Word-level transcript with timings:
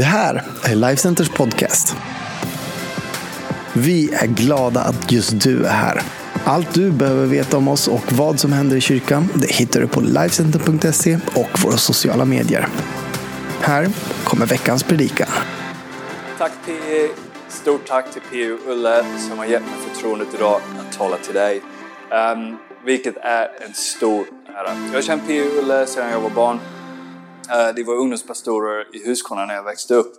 Det 0.00 0.04
här 0.04 0.42
är 0.64 0.74
Lifecenters 0.74 1.28
podcast. 1.28 1.96
Vi 3.72 4.14
är 4.14 4.26
glada 4.26 4.80
att 4.80 5.12
just 5.12 5.40
du 5.40 5.64
är 5.64 5.72
här. 5.72 6.02
Allt 6.44 6.74
du 6.74 6.90
behöver 6.90 7.26
veta 7.26 7.56
om 7.56 7.68
oss 7.68 7.88
och 7.88 8.12
vad 8.12 8.40
som 8.40 8.52
händer 8.52 8.76
i 8.76 8.80
kyrkan 8.80 9.28
det 9.34 9.52
hittar 9.52 9.80
du 9.80 9.88
på 9.88 10.00
Lifecenter.se 10.00 11.18
och 11.34 11.60
våra 11.64 11.76
sociala 11.76 12.24
medier. 12.24 12.68
Här 13.60 13.88
kommer 14.24 14.46
veckans 14.46 14.82
predikan. 14.82 15.28
Tack 16.38 16.52
PE. 16.66 17.08
Stort 17.48 17.86
tack 17.86 18.12
till 18.12 18.22
PU 18.30 18.54
och 18.54 18.72
Ulle 18.72 19.04
som 19.28 19.38
har 19.38 19.46
gett 19.46 19.62
mig 19.62 19.74
förtroendet 19.92 20.28
idag 20.34 20.60
att 20.80 20.98
tala 20.98 21.16
till 21.16 21.34
dig. 21.34 21.62
Um, 22.10 22.58
vilket 22.84 23.16
är 23.16 23.48
en 23.66 23.74
stor 23.74 24.26
ära. 24.46 24.76
Jag 24.86 24.94
har 24.94 25.02
känt 25.02 25.26
PU 25.26 25.50
och 25.50 25.62
Ulle 25.62 25.86
sedan 25.86 26.10
jag 26.10 26.20
var 26.20 26.30
barn. 26.30 26.58
Eh, 27.52 27.74
det 27.74 27.84
var 27.84 27.94
ungdomspastorer 27.94 28.96
i 28.96 29.08
Huskvarna 29.08 29.46
när 29.46 29.54
jag 29.54 29.62
växte 29.62 29.94
upp. 29.94 30.12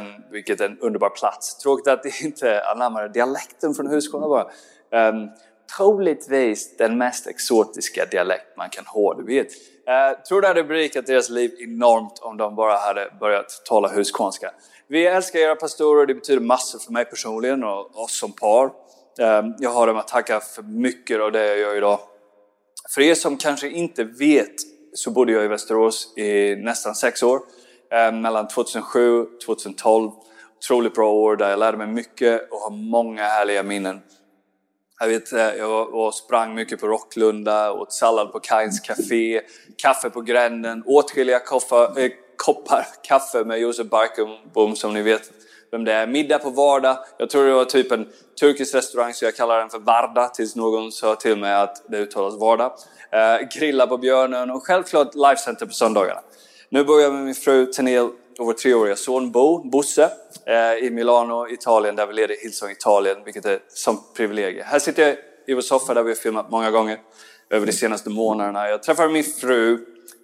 Um, 0.00 0.32
vilket 0.32 0.60
är 0.60 0.64
en 0.64 0.78
underbar 0.78 1.10
plats. 1.10 1.58
Tråkigt 1.58 1.88
att 1.88 2.02
det 2.02 2.22
inte 2.22 2.62
anammade 2.64 3.08
dialekten 3.08 3.74
från 3.74 3.86
Huskvarna 3.86 4.28
bara. 4.28 4.44
Um, 4.44 4.50
ehm, 4.90 5.28
troligtvis 5.76 6.76
den 6.76 6.98
mest 6.98 7.26
exotiska 7.26 8.04
dialekt 8.04 8.56
man 8.56 8.70
kan 8.70 8.86
ha, 8.86 9.14
du 9.14 9.24
vet. 9.24 9.46
Uh, 9.46 10.22
tror 10.28 10.40
det 10.40 10.48
hade 10.48 10.64
berikat 10.64 11.06
deras 11.06 11.30
liv 11.30 11.50
enormt 11.58 12.18
om 12.18 12.36
de 12.36 12.54
bara 12.54 12.76
hade 12.76 13.12
börjat 13.20 13.62
tala 13.64 13.88
huskvarnska. 13.88 14.50
Vi 14.88 15.06
älskar 15.06 15.38
era 15.38 15.56
pastorer, 15.56 16.06
det 16.06 16.14
betyder 16.14 16.40
massor 16.40 16.78
för 16.78 16.92
mig 16.92 17.04
personligen 17.04 17.64
och 17.64 18.02
oss 18.04 18.18
som 18.18 18.32
par. 18.32 18.64
Um, 18.64 19.54
jag 19.58 19.70
har 19.70 19.86
dem 19.86 19.96
att 19.96 20.08
tacka 20.08 20.40
för 20.40 20.62
mycket 20.62 21.20
av 21.20 21.32
det 21.32 21.46
jag 21.46 21.58
gör 21.58 21.76
idag. 21.76 21.98
För 22.94 23.00
er 23.00 23.14
som 23.14 23.36
kanske 23.36 23.68
inte 23.68 24.04
vet 24.04 24.54
så 24.94 25.10
bodde 25.10 25.32
jag 25.32 25.44
i 25.44 25.48
Västerås 25.48 26.18
i 26.18 26.56
nästan 26.56 26.94
sex 26.94 27.22
år. 27.22 27.40
Eh, 27.92 28.12
mellan 28.12 28.48
2007 28.48 29.20
och 29.20 29.40
2012. 29.46 30.10
Otroligt 30.58 30.94
bra 30.94 31.12
år 31.12 31.36
där 31.36 31.50
jag 31.50 31.58
lärde 31.58 31.78
mig 31.78 31.86
mycket 31.86 32.50
och 32.50 32.58
har 32.58 32.70
många 32.70 33.22
härliga 33.22 33.62
minnen. 33.62 34.00
Jag, 35.00 35.08
vet, 35.08 35.32
eh, 35.32 35.40
jag 35.40 35.68
var 35.68 35.94
och 35.94 36.14
sprang 36.14 36.54
mycket 36.54 36.80
på 36.80 36.86
Rocklunda, 36.86 37.72
åt 37.72 37.92
sallad 37.92 38.32
på 38.32 38.40
Kains 38.40 38.80
Café, 38.80 39.40
kaffe 39.82 40.10
på 40.10 40.20
Gränden, 40.20 40.82
åtskilliga 40.86 41.38
koffa, 41.38 41.84
äh, 41.96 42.10
koppar 42.36 42.86
kaffe 43.02 43.44
med 43.44 43.58
Josef 43.58 43.86
Barkenbom 43.86 44.76
som 44.76 44.94
ni 44.94 45.02
vet 45.02 45.30
vem 45.70 45.84
det 45.84 45.92
är. 45.92 46.06
Middag 46.06 46.38
på 46.38 46.50
Vardag. 46.50 46.98
Jag 47.18 47.30
tror 47.30 47.44
det 47.44 47.52
var 47.52 47.64
typ 47.64 47.92
en 47.92 48.08
turkisk 48.40 48.74
restaurang 48.74 49.14
så 49.14 49.24
jag 49.24 49.36
kallar 49.36 49.58
den 49.58 49.70
för 49.70 49.78
Varda 49.78 50.28
tills 50.28 50.56
någon 50.56 50.92
sa 50.92 51.14
till 51.14 51.36
mig 51.36 51.54
att 51.54 51.82
det 51.88 51.98
uttalas 51.98 52.40
Vardag. 52.40 52.72
Eh, 53.12 53.48
grilla 53.58 53.86
på 53.86 53.98
Björnen 53.98 54.50
och 54.50 54.66
självklart 54.66 55.14
livecenter 55.14 55.66
på 55.66 55.72
söndagarna. 55.72 56.20
Nu 56.68 56.84
bor 56.84 57.00
jag 57.00 57.12
med 57.12 57.24
min 57.24 57.34
fru 57.34 57.66
Tenil 57.66 58.08
och 58.38 58.46
vår 58.46 58.52
treåriga 58.52 58.96
son 58.96 59.32
Bo, 59.32 59.70
Bosse, 59.70 60.10
eh, 60.46 60.86
i 60.86 60.90
Milano, 60.90 61.48
Italien, 61.48 61.96
där 61.96 62.06
vi 62.06 62.12
leder 62.12 62.36
Hillsong 62.42 62.70
Italien, 62.70 63.16
vilket 63.24 63.44
är 63.44 63.58
som 63.68 64.00
privilegium. 64.16 64.64
Här 64.66 64.78
sitter 64.78 65.08
jag 65.08 65.16
i 65.46 65.54
vår 65.54 65.60
soffa 65.60 65.94
där 65.94 66.02
vi 66.02 66.10
har 66.10 66.16
filmat 66.16 66.50
många 66.50 66.70
gånger 66.70 66.98
över 67.50 67.66
de 67.66 67.72
senaste 67.72 68.10
månaderna. 68.10 68.68
Jag 68.68 68.82
träffade 68.82 69.08
min 69.08 69.24
fru 69.24 69.78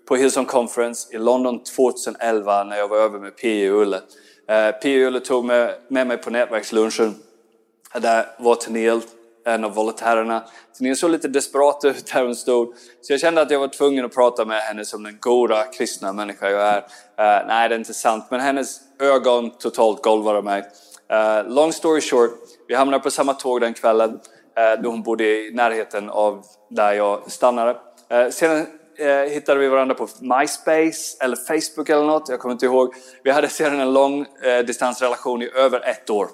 på 0.08 0.16
Hillsong 0.16 0.44
Conference 0.44 1.16
i 1.16 1.18
London 1.18 1.62
2011 1.64 2.64
när 2.64 2.76
jag 2.76 2.88
var 2.88 2.96
över 2.96 3.18
med 3.18 3.36
P.E. 3.36 3.70
och 3.70 3.82
Ulle. 3.82 4.00
Eh, 4.48 4.70
Pia 4.70 5.06
Ulle 5.06 5.20
tog 5.20 5.44
med, 5.44 5.74
med 5.88 6.06
mig 6.06 6.16
på 6.16 6.30
nätverkslunchen. 6.30 7.14
Eh, 7.94 8.00
där 8.00 8.26
var 8.38 8.54
Tenil 8.54 9.00
en 9.46 9.64
av 9.64 9.74
volontärerna. 9.74 10.44
Tenil 10.78 10.96
såg 10.96 11.10
lite 11.10 11.28
desperat 11.28 11.84
ut 11.84 12.12
där 12.12 12.24
hon 12.24 12.36
stod. 12.36 12.74
Så 13.00 13.12
jag 13.12 13.20
kände 13.20 13.40
att 13.40 13.50
jag 13.50 13.58
var 13.58 13.68
tvungen 13.68 14.04
att 14.04 14.14
prata 14.14 14.44
med 14.44 14.60
henne 14.60 14.84
som 14.84 15.02
den 15.02 15.18
goda 15.20 15.64
kristna 15.64 16.12
människa 16.12 16.50
jag 16.50 16.62
är. 16.62 16.78
Uh, 16.78 17.46
nej, 17.48 17.68
det 17.68 17.74
är 17.74 17.78
inte 17.78 17.94
sant, 17.94 18.24
men 18.30 18.40
hennes 18.40 18.80
ögon 19.00 19.50
totalt 19.50 20.02
golvade 20.02 20.42
mig. 20.42 20.62
Uh, 21.12 21.48
long 21.54 21.72
story 21.72 22.00
short, 22.00 22.30
vi 22.68 22.74
hamnade 22.74 23.02
på 23.02 23.10
samma 23.10 23.34
tåg 23.34 23.60
den 23.60 23.74
kvällen 23.74 24.10
uh, 24.10 24.82
då 24.82 24.90
hon 24.90 25.02
bodde 25.02 25.24
i 25.24 25.50
närheten 25.54 26.10
av 26.10 26.44
där 26.70 26.92
jag 26.92 27.30
stannade. 27.30 27.70
Uh, 28.12 28.30
sedan 28.30 28.66
Eh, 28.98 29.08
hittade 29.08 29.60
vi 29.60 29.68
varandra 29.68 29.94
på 29.94 30.08
MySpace 30.20 31.16
eller 31.20 31.36
Facebook 31.36 31.88
eller 31.88 32.04
något, 32.04 32.28
jag 32.28 32.40
kommer 32.40 32.52
inte 32.52 32.66
ihåg. 32.66 32.94
Vi 33.24 33.30
hade 33.30 33.48
sedan 33.48 33.80
en 33.80 33.92
lång 33.92 34.26
eh, 34.42 34.58
distansrelation 34.58 35.42
i 35.42 35.50
över 35.54 35.88
ett 35.88 36.10
år 36.10 36.28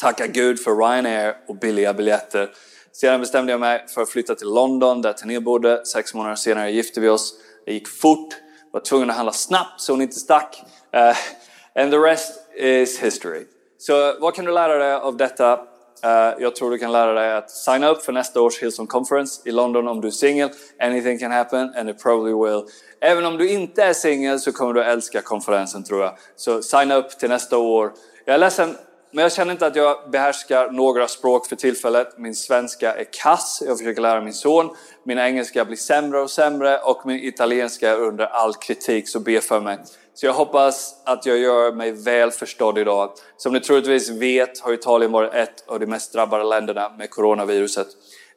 tacka 0.00 0.26
Gud 0.26 0.60
för 0.60 0.76
Ryanair 0.76 1.36
och 1.48 1.56
billiga 1.56 1.94
biljetter. 1.94 2.50
Sedan 2.92 3.20
bestämde 3.20 3.52
jag 3.52 3.60
mig 3.60 3.86
för 3.88 4.02
att 4.02 4.10
flytta 4.10 4.34
till 4.34 4.48
London 4.48 5.02
där 5.02 5.12
Tanja 5.12 5.40
bodde. 5.40 5.86
Sex 5.86 6.14
månader 6.14 6.36
senare 6.36 6.70
gifte 6.70 7.00
vi 7.00 7.08
oss. 7.08 7.34
Det 7.66 7.72
gick 7.72 7.88
fort, 7.88 8.34
var 8.72 8.80
tvungen 8.80 9.10
att 9.10 9.16
handla 9.16 9.32
snabbt 9.32 9.80
så 9.80 9.92
hon 9.92 10.02
inte 10.02 10.16
stack. 10.16 10.62
Uh, 10.96 11.82
and 11.82 11.90
the 11.90 11.98
rest 11.98 12.32
is 12.56 12.98
history. 12.98 13.46
Så 13.78 14.20
vad 14.20 14.34
kan 14.34 14.44
du 14.44 14.52
lära 14.52 14.78
dig 14.78 14.92
av 14.92 15.16
detta? 15.16 15.60
Uh, 16.04 16.42
jag 16.42 16.56
tror 16.56 16.70
du 16.70 16.78
kan 16.78 16.92
lära 16.92 17.12
dig 17.12 17.32
att 17.32 17.50
signa 17.50 17.88
upp 17.88 18.02
för 18.02 18.12
nästa 18.12 18.40
års 18.40 18.62
Hillsong 18.62 18.86
Conference 18.86 19.42
i 19.44 19.50
London 19.50 19.88
om 19.88 20.00
du 20.00 20.08
är 20.08 20.12
singel. 20.12 20.50
Anything 20.80 21.18
can 21.18 21.32
happen 21.32 21.74
and 21.76 21.90
it 21.90 22.02
probably 22.02 22.32
will. 22.32 22.62
Även 23.00 23.26
om 23.26 23.36
du 23.36 23.50
inte 23.50 23.84
är 23.84 23.92
singel 23.92 24.40
så 24.40 24.52
kommer 24.52 24.72
du 24.74 24.82
älska 24.82 25.22
konferensen 25.22 25.84
tror 25.84 26.02
jag. 26.02 26.18
Så 26.36 26.62
signa 26.62 26.94
upp 26.94 27.10
till 27.10 27.28
nästa 27.28 27.58
år. 27.58 27.92
Jag 28.24 28.34
är 28.34 28.38
ledsen, 28.38 28.76
men 29.10 29.22
jag 29.22 29.32
känner 29.32 29.52
inte 29.52 29.66
att 29.66 29.76
jag 29.76 30.10
behärskar 30.10 30.70
några 30.70 31.08
språk 31.08 31.46
för 31.46 31.56
tillfället. 31.56 32.18
Min 32.18 32.34
svenska 32.34 32.94
är 32.94 33.06
kass, 33.12 33.62
jag 33.66 33.78
försöker 33.78 34.02
lära 34.02 34.20
min 34.20 34.34
son. 34.34 34.70
Min 35.04 35.18
engelska 35.18 35.64
blir 35.64 35.76
sämre 35.76 36.20
och 36.20 36.30
sämre 36.30 36.78
och 36.78 37.06
min 37.06 37.24
italienska 37.24 37.90
är 37.90 38.00
under 38.00 38.24
all 38.24 38.54
kritik, 38.54 39.08
så 39.08 39.20
be 39.20 39.40
för 39.40 39.60
mig. 39.60 39.78
Så 40.20 40.26
jag 40.26 40.32
hoppas 40.32 41.02
att 41.04 41.26
jag 41.26 41.38
gör 41.38 41.72
mig 41.72 41.92
väl 41.92 42.30
förstådd 42.30 42.78
idag. 42.78 43.12
Som 43.36 43.52
ni 43.52 43.60
troligtvis 43.60 44.10
vet 44.10 44.60
har 44.60 44.72
Italien 44.72 45.12
varit 45.12 45.34
ett 45.34 45.64
av 45.68 45.80
de 45.80 45.86
mest 45.86 46.12
drabbade 46.12 46.44
länderna 46.44 46.92
med 46.98 47.10
coronaviruset. 47.10 47.86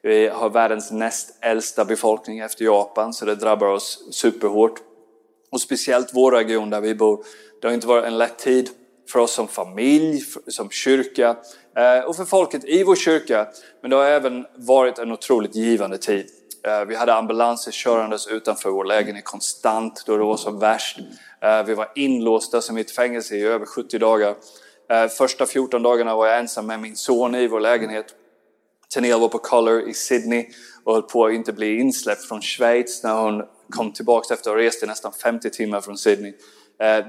Vi 0.04 0.28
har 0.28 0.50
världens 0.50 0.92
näst 0.92 1.38
äldsta 1.42 1.86
befolkning 1.86 2.40
efter 2.40 2.66
Japan, 2.66 3.14
så 3.14 3.26
det 3.26 3.36
drabbar 3.36 3.68
oss 3.68 4.08
superhårt. 4.12 4.80
Och 5.52 5.62
speciellt 5.62 6.10
vår 6.14 6.32
region 6.32 6.70
där 6.70 6.82
vi 6.82 6.96
bor. 6.96 7.26
Det 7.62 7.68
har 7.68 7.74
inte 7.74 7.88
varit 7.88 8.06
en 8.06 8.18
lätt 8.18 8.38
tid 8.38 8.70
för 9.12 9.20
oss 9.20 9.34
som 9.34 9.48
familj, 9.48 10.22
som 10.48 10.70
kyrka 10.70 11.36
eh, 11.78 12.06
och 12.06 12.16
för 12.16 12.26
folket 12.26 12.66
i 12.66 12.84
vår 12.84 12.96
kyrka. 12.96 13.48
Men 13.82 13.90
det 13.90 13.96
har 13.96 14.06
även 14.06 14.46
varit 14.56 15.00
en 15.00 15.12
otroligt 15.12 15.56
givande 15.56 15.98
tid. 15.98 16.26
Eh, 16.68 16.86
vi 16.86 16.96
hade 16.96 17.14
ambulanser 17.14 17.72
körandes 17.72 18.28
utanför 18.28 18.70
vår 18.70 18.86
lägenhet 18.86 19.26
konstant 19.26 20.04
då 20.06 20.18
det 20.18 20.24
var 20.24 20.38
som 20.38 20.60
värst. 20.60 21.00
Eh, 21.42 21.64
vi 21.64 21.74
var 21.74 21.92
inlåsta 21.96 22.62
som 22.62 22.78
i 22.78 22.82
ett 22.82 22.92
fängelse 22.92 23.36
i 23.36 23.44
över 23.44 23.66
70 23.66 24.00
dagar. 24.00 24.36
Eh, 24.90 25.08
första 25.08 25.46
14 25.46 25.84
dagarna 25.84 26.16
var 26.16 26.28
jag 26.28 26.40
ensam 26.40 26.68
med 26.68 26.80
min 26.80 26.96
son 26.96 27.36
i 27.36 27.48
vår 27.48 27.60
lägenhet. 27.60 28.06
Tenel 28.94 29.20
var 29.20 29.28
på 29.28 29.38
Color 29.38 29.90
i 29.90 29.94
Sydney 29.94 30.46
och 30.84 30.94
höll 30.94 31.02
på 31.02 31.26
att 31.26 31.34
inte 31.34 31.54
bli 31.54 31.80
insläppt 31.80 32.26
från 32.26 32.42
Schweiz 32.42 33.04
när 33.04 33.14
hon 33.14 33.44
kom 33.70 33.94
tillbaka 33.94 34.34
efter 34.34 34.50
att 34.50 34.56
ha 34.56 34.64
rest 34.64 34.84
i 34.84 34.86
nästan 34.86 35.12
50 35.12 35.50
timmar 35.50 35.82
från 35.82 35.98
Sydney. 35.98 36.34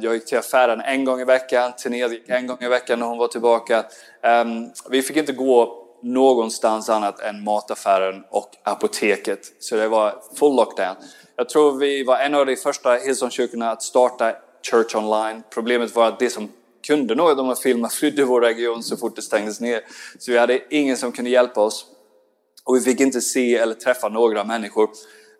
Jag 0.00 0.14
gick 0.14 0.26
till 0.26 0.38
affären 0.38 0.80
en 0.80 1.04
gång 1.04 1.20
i 1.20 1.24
veckan, 1.24 1.72
Tenel 1.72 2.12
gick 2.12 2.28
en 2.28 2.46
gång 2.46 2.58
i 2.60 2.68
veckan 2.68 2.98
när 2.98 3.06
hon 3.06 3.18
var 3.18 3.28
tillbaka. 3.28 3.84
Ehm, 4.22 4.70
vi 4.90 5.02
fick 5.02 5.16
inte 5.16 5.32
gå 5.32 5.81
någonstans 6.02 6.88
annat 6.88 7.20
än 7.20 7.44
mataffären 7.44 8.24
och 8.30 8.50
apoteket. 8.62 9.52
Så 9.58 9.76
det 9.76 9.88
var 9.88 10.14
full 10.38 10.56
lockdown. 10.56 10.96
Jag 11.36 11.48
tror 11.48 11.78
vi 11.78 12.04
var 12.04 12.18
en 12.18 12.34
av 12.34 12.46
de 12.46 12.56
första 12.56 12.94
Hillsongkyrkorna 12.94 13.70
att 13.70 13.82
starta 13.82 14.32
Church 14.70 14.96
Online. 14.96 15.42
Problemet 15.54 15.94
var 15.94 16.08
att 16.08 16.18
det 16.18 16.30
som 16.30 16.52
kunde 16.86 17.14
nå 17.14 17.34
de 17.34 17.46
här 17.46 17.54
filma 17.54 17.88
flydde 17.88 18.24
vår 18.24 18.40
region 18.40 18.82
så 18.82 18.96
fort 18.96 19.16
det 19.16 19.22
stängdes 19.22 19.60
ner. 19.60 19.80
Så 20.18 20.32
vi 20.32 20.38
hade 20.38 20.74
ingen 20.74 20.96
som 20.96 21.12
kunde 21.12 21.30
hjälpa 21.30 21.60
oss. 21.60 21.86
Och 22.64 22.76
vi 22.76 22.80
fick 22.80 23.00
inte 23.00 23.20
se 23.20 23.56
eller 23.56 23.74
träffa 23.74 24.08
några 24.08 24.44
människor. 24.44 24.90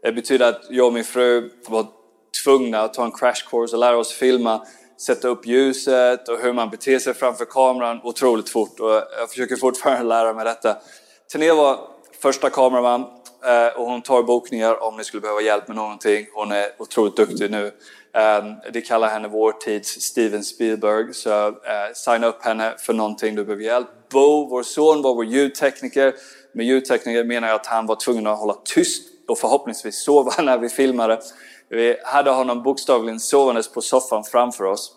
Det 0.03 0.13
betyder 0.13 0.49
att 0.49 0.63
jag 0.71 0.87
och 0.87 0.93
min 0.93 1.05
fru 1.05 1.51
var 1.69 1.87
tvungna 2.45 2.81
att 2.81 2.95
ta 2.95 3.05
en 3.05 3.13
crash 3.13 3.49
course 3.51 3.77
och 3.77 3.81
lära 3.81 3.99
oss 3.99 4.13
filma, 4.13 4.67
sätta 5.07 5.29
upp 5.29 5.47
ljuset 5.47 6.29
och 6.29 6.39
hur 6.39 6.53
man 6.53 6.71
beter 6.71 6.99
sig 6.99 7.15
framför 7.15 7.45
kameran 7.45 8.01
otroligt 8.03 8.49
fort. 8.49 8.81
Och 8.81 9.03
jag 9.19 9.31
försöker 9.31 9.57
fortfarande 9.57 10.05
lära 10.05 10.33
mig 10.33 10.45
detta. 10.45 10.77
Tené 11.33 11.53
var 11.53 11.79
första 12.23 12.51
kameraman 12.51 13.01
eh, 13.45 13.79
och 13.81 13.87
hon 13.87 14.03
tar 14.03 14.23
bokningar 14.23 14.83
om 14.83 14.97
ni 14.97 15.05
skulle 15.05 15.21
behöva 15.21 15.41
hjälp 15.41 15.69
med 15.69 15.77
någonting. 15.77 16.27
Hon 16.35 16.53
är 16.53 16.67
otroligt 16.79 17.17
duktig 17.17 17.51
nu. 17.51 17.73
Ehm, 18.15 18.55
De 18.73 18.81
kallar 18.81 19.09
henne 19.09 19.29
vår 19.29 19.53
tids 19.53 19.89
Steven 19.89 20.45
Spielberg, 20.45 21.15
så 21.15 21.47
eh, 21.47 21.53
signa 21.95 22.27
upp 22.27 22.43
henne 22.45 22.75
för 22.79 22.93
någonting 22.93 23.35
du 23.35 23.45
behöver 23.45 23.65
hjälp. 23.65 23.89
Bo, 24.11 24.49
vår 24.49 24.63
son, 24.63 25.03
var 25.03 25.15
vår 25.15 25.25
ljudtekniker. 25.25 26.15
Med 26.55 26.67
ljudtekniker 26.67 27.25
menar 27.25 27.49
jag 27.49 27.55
att 27.55 27.67
han 27.67 27.87
var 27.87 27.97
tvungen 27.97 28.27
att 28.27 28.39
hålla 28.39 28.57
tyst 28.65 29.09
och 29.29 29.39
förhoppningsvis 29.39 30.05
sova 30.05 30.33
när 30.43 30.59
vi 30.59 30.69
filmade. 30.69 31.21
Vi 31.75 31.97
hade 32.05 32.31
honom 32.31 32.63
bokstavligen 32.63 33.21
sovandes 33.21 33.69
på 33.69 33.81
soffan 33.81 34.25
framför 34.25 34.65
oss. 34.65 34.93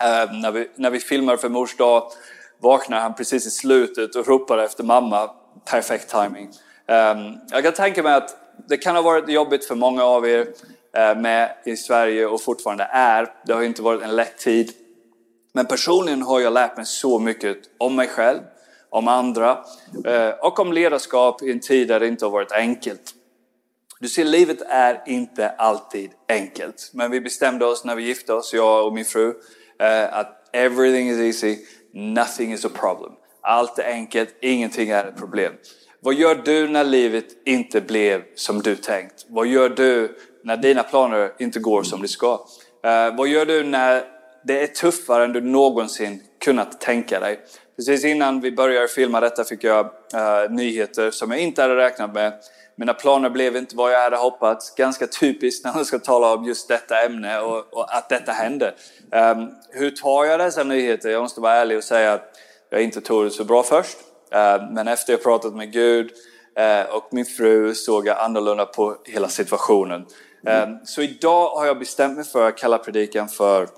Eh, 0.00 0.32
när, 0.32 0.52
vi, 0.52 0.70
när 0.74 0.90
vi 0.90 1.00
filmade 1.00 1.38
för 1.38 1.48
mors 1.48 1.76
dag 1.76 2.10
vaknade 2.58 3.02
han 3.02 3.14
precis 3.14 3.46
i 3.46 3.50
slutet 3.50 4.16
och 4.16 4.26
ropade 4.26 4.64
efter 4.64 4.84
mamma. 4.84 5.30
Perfekt 5.70 6.10
timing. 6.10 6.50
Eh, 6.86 7.16
jag 7.50 7.62
kan 7.62 7.72
tänka 7.72 8.02
mig 8.02 8.14
att 8.14 8.36
det 8.68 8.76
kan 8.76 8.94
ha 8.94 9.02
varit 9.02 9.28
jobbigt 9.28 9.64
för 9.64 9.74
många 9.74 10.04
av 10.04 10.28
er 10.28 10.46
eh, 10.96 11.16
med 11.16 11.54
i 11.64 11.76
Sverige 11.76 12.26
och 12.26 12.42
fortfarande 12.42 12.88
är. 12.92 13.32
Det 13.46 13.52
har 13.52 13.62
inte 13.62 13.82
varit 13.82 14.02
en 14.02 14.16
lätt 14.16 14.38
tid. 14.38 14.72
Men 15.52 15.66
personligen 15.66 16.22
har 16.22 16.40
jag 16.40 16.52
lärt 16.52 16.76
mig 16.76 16.86
så 16.86 17.18
mycket 17.18 17.56
om 17.78 17.96
mig 17.96 18.08
själv, 18.08 18.40
om 18.90 19.08
andra 19.08 19.58
eh, 20.04 20.30
och 20.40 20.60
om 20.60 20.72
ledarskap 20.72 21.42
i 21.42 21.52
en 21.52 21.60
tid 21.60 21.88
där 21.88 22.00
det 22.00 22.06
inte 22.06 22.24
har 22.24 22.32
varit 22.32 22.52
enkelt. 22.52 23.14
Du 24.00 24.08
ser, 24.08 24.24
livet 24.24 24.62
är 24.68 25.02
inte 25.06 25.48
alltid 25.48 26.10
enkelt. 26.28 26.90
Men 26.94 27.10
vi 27.10 27.20
bestämde 27.20 27.66
oss 27.66 27.84
när 27.84 27.96
vi 27.96 28.02
gifte 28.02 28.32
oss, 28.32 28.54
jag 28.54 28.86
och 28.86 28.94
min 28.94 29.04
fru, 29.04 29.34
eh, 29.80 30.18
att 30.18 30.48
everything 30.52 31.10
is 31.10 31.18
easy, 31.18 31.58
nothing 31.94 32.52
is 32.52 32.64
a 32.64 32.68
problem. 32.74 33.12
Allt 33.42 33.78
är 33.78 33.84
enkelt, 33.92 34.34
ingenting 34.40 34.90
är 34.90 35.04
ett 35.04 35.16
problem. 35.16 35.52
Vad 36.00 36.14
gör 36.14 36.34
du 36.34 36.68
när 36.68 36.84
livet 36.84 37.26
inte 37.44 37.80
blev 37.80 38.22
som 38.34 38.62
du 38.62 38.76
tänkt? 38.76 39.26
Vad 39.28 39.46
gör 39.46 39.68
du 39.68 40.16
när 40.44 40.56
dina 40.56 40.82
planer 40.82 41.32
inte 41.38 41.60
går 41.60 41.82
som 41.82 42.02
de 42.02 42.08
ska? 42.08 42.32
Eh, 42.84 43.16
vad 43.16 43.28
gör 43.28 43.46
du 43.46 43.64
när 43.64 44.04
det 44.44 44.62
är 44.62 44.66
tuffare 44.66 45.24
än 45.24 45.32
du 45.32 45.40
någonsin 45.40 46.22
kunnat 46.44 46.80
tänka 46.80 47.20
dig? 47.20 47.40
Precis 47.76 48.04
innan 48.04 48.40
vi 48.40 48.52
började 48.52 48.88
filma 48.88 49.20
detta 49.20 49.44
fick 49.44 49.64
jag 49.64 49.86
eh, 50.14 50.50
nyheter 50.50 51.10
som 51.10 51.30
jag 51.30 51.40
inte 51.40 51.62
hade 51.62 51.76
räknat 51.76 52.14
med. 52.14 52.32
Mina 52.78 52.94
planer 52.94 53.30
blev 53.30 53.56
inte 53.56 53.76
vad 53.76 53.92
jag 53.92 54.00
hade 54.00 54.16
hoppats. 54.16 54.74
Ganska 54.74 55.06
typiskt 55.06 55.64
när 55.64 55.74
man 55.74 55.84
ska 55.84 55.98
tala 55.98 56.34
om 56.34 56.44
just 56.44 56.68
detta 56.68 57.02
ämne 57.02 57.40
och, 57.40 57.74
och 57.74 57.96
att 57.96 58.08
detta 58.08 58.32
hände. 58.32 58.74
Um, 59.12 59.50
hur 59.70 59.90
tar 59.90 60.24
jag 60.24 60.40
dessa 60.40 60.64
nyheter? 60.64 61.10
Jag 61.10 61.22
måste 61.22 61.40
vara 61.40 61.54
ärlig 61.54 61.78
och 61.78 61.84
säga 61.84 62.12
att 62.12 62.36
jag 62.70 62.82
inte 62.82 63.00
tog 63.00 63.24
det 63.24 63.30
så 63.30 63.44
bra 63.44 63.62
först. 63.62 63.98
Uh, 64.34 64.72
men 64.72 64.88
efter 64.88 65.12
jag 65.12 65.22
pratat 65.22 65.54
med 65.54 65.72
Gud 65.72 66.10
uh, 66.60 66.94
och 66.94 67.08
min 67.10 67.24
fru 67.24 67.74
såg 67.74 68.06
jag 68.06 68.18
annorlunda 68.18 68.66
på 68.66 68.96
hela 69.04 69.28
situationen. 69.28 70.06
Um, 70.46 70.78
så 70.84 71.02
idag 71.02 71.50
har 71.50 71.66
jag 71.66 71.78
bestämt 71.78 72.16
mig 72.16 72.24
för 72.24 72.48
att 72.48 72.56
kalla 72.56 72.78
predikan 72.78 73.28
för 73.28 73.68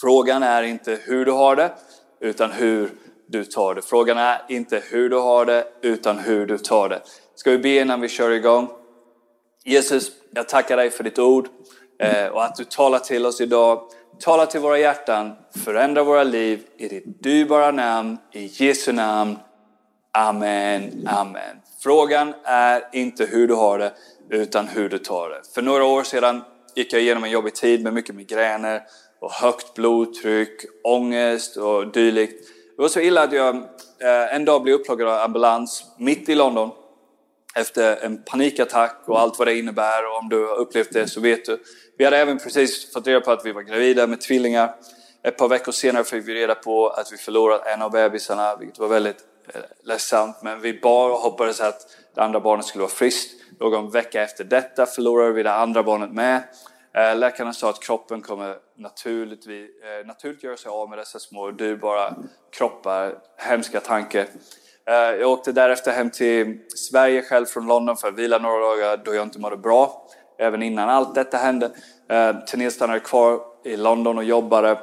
Frågan 0.00 0.42
är 0.42 0.62
inte 0.62 0.98
hur 1.02 1.24
du 1.24 1.32
har 1.32 1.56
det, 1.56 1.72
utan 2.20 2.52
hur 2.52 2.90
du 3.26 3.44
tar 3.44 3.74
det. 3.74 3.82
Frågan 3.82 4.18
är 4.18 4.42
inte 4.48 4.82
hur 4.90 5.10
du 5.10 5.16
har 5.16 5.44
det, 5.44 5.66
utan 5.82 6.18
hur 6.18 6.46
du 6.46 6.58
tar 6.58 6.88
det. 6.88 7.00
Ska 7.34 7.50
vi 7.50 7.58
be 7.58 7.80
innan 7.80 8.00
vi 8.00 8.08
kör 8.08 8.30
igång? 8.30 8.68
Jesus, 9.64 10.10
jag 10.34 10.48
tackar 10.48 10.76
dig 10.76 10.90
för 10.90 11.04
ditt 11.04 11.18
ord 11.18 11.48
eh, 11.98 12.26
och 12.26 12.44
att 12.44 12.56
du 12.56 12.64
talar 12.64 12.98
till 12.98 13.26
oss 13.26 13.40
idag. 13.40 13.82
Tala 14.20 14.46
till 14.46 14.60
våra 14.60 14.78
hjärtan, 14.78 15.32
förändra 15.64 16.02
våra 16.02 16.22
liv 16.22 16.62
i 16.76 16.88
ditt 16.88 17.22
dyrbara 17.22 17.70
namn, 17.70 18.18
i 18.32 18.46
Jesu 18.46 18.92
namn. 18.92 19.38
Amen, 20.12 21.08
amen. 21.10 21.56
Frågan 21.82 22.34
är 22.44 22.88
inte 22.92 23.24
hur 23.24 23.48
du 23.48 23.54
har 23.54 23.78
det, 23.78 23.92
utan 24.30 24.68
hur 24.68 24.88
du 24.88 24.98
tar 24.98 25.28
det. 25.28 25.40
För 25.54 25.62
några 25.62 25.84
år 25.84 26.02
sedan 26.02 26.42
gick 26.74 26.92
jag 26.92 27.02
igenom 27.02 27.24
en 27.24 27.30
jobbig 27.30 27.54
tid 27.54 27.82
med 27.82 27.94
mycket 27.94 28.14
migräner 28.14 28.82
och 29.20 29.32
högt 29.32 29.74
blodtryck, 29.74 30.64
ångest 30.84 31.56
och 31.56 31.92
dylikt. 31.92 32.48
Det 32.76 32.82
var 32.82 32.88
så 32.88 33.00
illa 33.00 33.22
att 33.22 33.32
jag 33.32 33.56
eh, 33.56 34.34
en 34.34 34.44
dag 34.44 34.62
blev 34.62 34.74
upplockad 34.74 35.08
av 35.08 35.18
ambulans 35.18 35.84
mitt 35.98 36.28
i 36.28 36.34
London 36.34 36.70
efter 37.54 37.96
en 38.04 38.22
panikattack 38.22 39.02
och 39.06 39.20
allt 39.20 39.38
vad 39.38 39.48
det 39.48 39.58
innebär 39.58 40.06
och 40.06 40.18
om 40.18 40.28
du 40.28 40.46
har 40.46 40.56
upplevt 40.56 40.92
det 40.92 41.08
så 41.08 41.20
vet 41.20 41.44
du. 41.44 41.62
Vi 41.98 42.04
hade 42.04 42.16
även 42.16 42.38
precis 42.38 42.92
fått 42.92 43.06
reda 43.06 43.20
på 43.20 43.32
att 43.32 43.46
vi 43.46 43.52
var 43.52 43.62
gravida 43.62 44.06
med 44.06 44.20
tvillingar. 44.20 44.74
Ett 45.22 45.36
par 45.38 45.48
veckor 45.48 45.72
senare 45.72 46.04
fick 46.04 46.28
vi 46.28 46.34
reda 46.34 46.54
på 46.54 46.88
att 46.88 47.12
vi 47.12 47.16
förlorat 47.16 47.66
en 47.66 47.82
av 47.82 47.90
bebisarna, 47.90 48.56
vilket 48.56 48.78
var 48.78 48.88
väldigt 48.88 49.24
eh, 49.54 49.60
ledsamt. 49.84 50.36
Men 50.42 50.60
vi 50.60 50.80
bad 50.80 51.10
och 51.10 51.18
hoppades 51.18 51.60
att 51.60 51.80
det 52.14 52.22
andra 52.22 52.40
barnet 52.40 52.66
skulle 52.66 52.82
vara 52.82 52.92
friskt. 52.92 53.30
Någon 53.60 53.90
vecka 53.90 54.22
efter 54.22 54.44
detta 54.44 54.86
förlorade 54.86 55.32
vi 55.32 55.42
det 55.42 55.54
andra 55.54 55.82
barnet 55.82 56.10
med. 56.10 56.42
Eh, 56.94 57.16
läkarna 57.16 57.52
sa 57.52 57.70
att 57.70 57.82
kroppen 57.82 58.22
kommer 58.22 58.56
naturligt, 58.76 59.46
eh, 59.46 60.06
naturligt 60.06 60.42
göra 60.42 60.56
sig 60.56 60.70
av 60.70 60.88
med 60.88 60.98
dessa 60.98 61.18
små 61.18 61.50
dyrbara 61.50 62.14
kroppar. 62.52 63.18
Hemska 63.36 63.80
tanke. 63.80 64.26
Eh, 64.88 65.20
jag 65.20 65.30
åkte 65.30 65.52
därefter 65.52 65.92
hem 65.92 66.10
till 66.10 66.58
Sverige 66.76 67.22
själv 67.22 67.46
från 67.46 67.66
London 67.66 67.96
för 67.96 68.08
att 68.08 68.14
vila 68.14 68.38
några 68.38 68.60
dagar 68.60 68.96
då 69.04 69.14
jag 69.14 69.22
inte 69.22 69.38
mådde 69.38 69.56
bra. 69.56 70.08
Även 70.38 70.62
innan 70.62 70.88
allt 70.88 71.14
detta 71.14 71.36
hände. 71.36 71.66
Eh, 72.10 72.36
Therese 72.36 72.74
stannade 72.74 73.00
kvar 73.00 73.40
i 73.64 73.76
London 73.76 74.18
och 74.18 74.24
jobbade. 74.24 74.78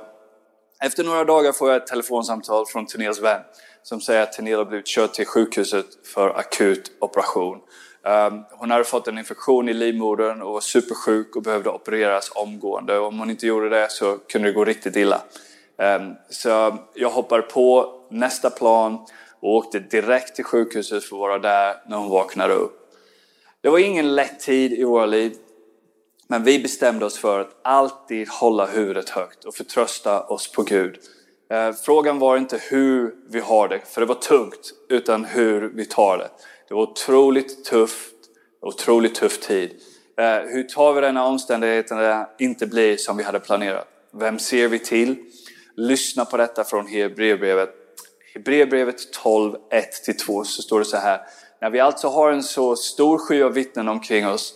Efter 0.83 1.03
några 1.03 1.24
dagar 1.24 1.51
får 1.51 1.69
jag 1.69 1.77
ett 1.77 1.88
telefonsamtal 1.88 2.65
från 2.65 2.86
Therese 2.86 3.21
vän 3.21 3.42
som 3.83 4.01
säger 4.01 4.24
att 4.24 4.33
Therese 4.33 4.57
har 4.57 4.65
blivit 4.65 4.88
körd 4.88 5.13
till 5.13 5.25
sjukhuset 5.25 5.86
för 6.13 6.30
akut 6.30 6.92
operation. 7.00 7.59
Ehm, 8.06 8.44
hon 8.51 8.71
hade 8.71 8.83
fått 8.83 9.07
en 9.07 9.18
infektion 9.18 9.69
i 9.69 9.74
livmodern 9.74 10.42
och 10.42 10.54
var 10.54 10.62
supersjuk 10.62 11.36
och 11.36 11.42
behövde 11.42 11.69
opereras 11.69 12.31
omgående. 12.36 13.00
Om 13.00 13.19
hon 13.19 13.30
inte 13.30 13.47
gjorde 13.47 13.69
det 13.69 13.92
så 13.92 14.18
kunde 14.18 14.47
det 14.47 14.54
gå 14.54 14.65
riktigt 14.65 14.95
illa. 14.95 15.21
Ehm, 15.77 16.13
så 16.30 16.77
jag 16.94 17.09
hoppar 17.09 17.42
på 17.42 17.94
nästa 18.09 18.50
plan 18.50 19.06
och 19.41 19.55
åkte 19.55 19.79
direkt 19.79 20.35
till 20.35 20.45
sjukhuset 20.45 21.03
för 21.03 21.15
att 21.15 21.19
vara 21.19 21.39
där 21.39 21.75
när 21.88 21.97
hon 21.97 22.09
vaknade 22.09 22.53
upp. 22.53 22.77
Det 23.61 23.69
var 23.69 23.79
ingen 23.79 24.15
lätt 24.15 24.39
tid 24.39 24.73
i 24.73 24.83
våra 24.83 25.05
liv. 25.05 25.33
Men 26.27 26.43
vi 26.43 26.59
bestämde 26.59 27.05
oss 27.05 27.17
för 27.17 27.39
att 27.39 27.59
alltid 27.61 28.29
hålla 28.29 28.65
huvudet 28.65 29.09
högt 29.09 29.45
och 29.45 29.55
förtrösta 29.55 30.23
oss 30.23 30.51
på 30.51 30.63
Gud. 30.63 30.99
Eh, 31.51 31.73
frågan 31.73 32.19
var 32.19 32.38
inte 32.38 32.59
hur 32.69 33.15
vi 33.29 33.39
har 33.39 33.67
det, 33.67 33.79
för 33.85 34.01
det 34.01 34.07
var 34.07 34.15
tungt, 34.15 34.73
utan 34.89 35.25
hur 35.25 35.71
vi 35.75 35.85
tar 35.85 36.17
det. 36.17 36.29
Det 36.67 36.73
var 36.73 36.81
otroligt 36.81 37.65
tufft, 37.65 38.15
otroligt 38.61 39.15
tuff 39.15 39.39
tid. 39.39 39.71
Eh, 40.17 40.39
hur 40.39 40.63
tar 40.63 40.94
vi 40.94 41.01
denna 41.01 41.25
omständigheterna 41.25 42.29
inte 42.39 42.67
blir 42.67 42.97
som 42.97 43.17
vi 43.17 43.23
hade 43.23 43.39
planerat? 43.39 43.87
Vem 44.13 44.39
ser 44.39 44.67
vi 44.67 44.79
till? 44.79 45.15
Lyssna 45.75 46.25
på 46.25 46.37
detta 46.37 46.63
från 46.63 46.87
Hebreerbrevet. 46.87 47.81
Hebreerbrevet 48.33 49.13
12, 49.13 49.56
1-2 50.07 50.44
så 50.44 50.62
står 50.62 50.80
det 50.80 50.86
så 50.86 50.98
här. 50.98 51.22
När 51.62 51.69
vi 51.69 51.80
alltså 51.80 52.07
har 52.07 52.31
en 52.31 52.44
så 52.44 52.75
stor 52.75 53.18
sky 53.18 53.44
av 53.44 53.54
vittnen 53.54 53.88
omkring 53.88 54.28
oss, 54.28 54.54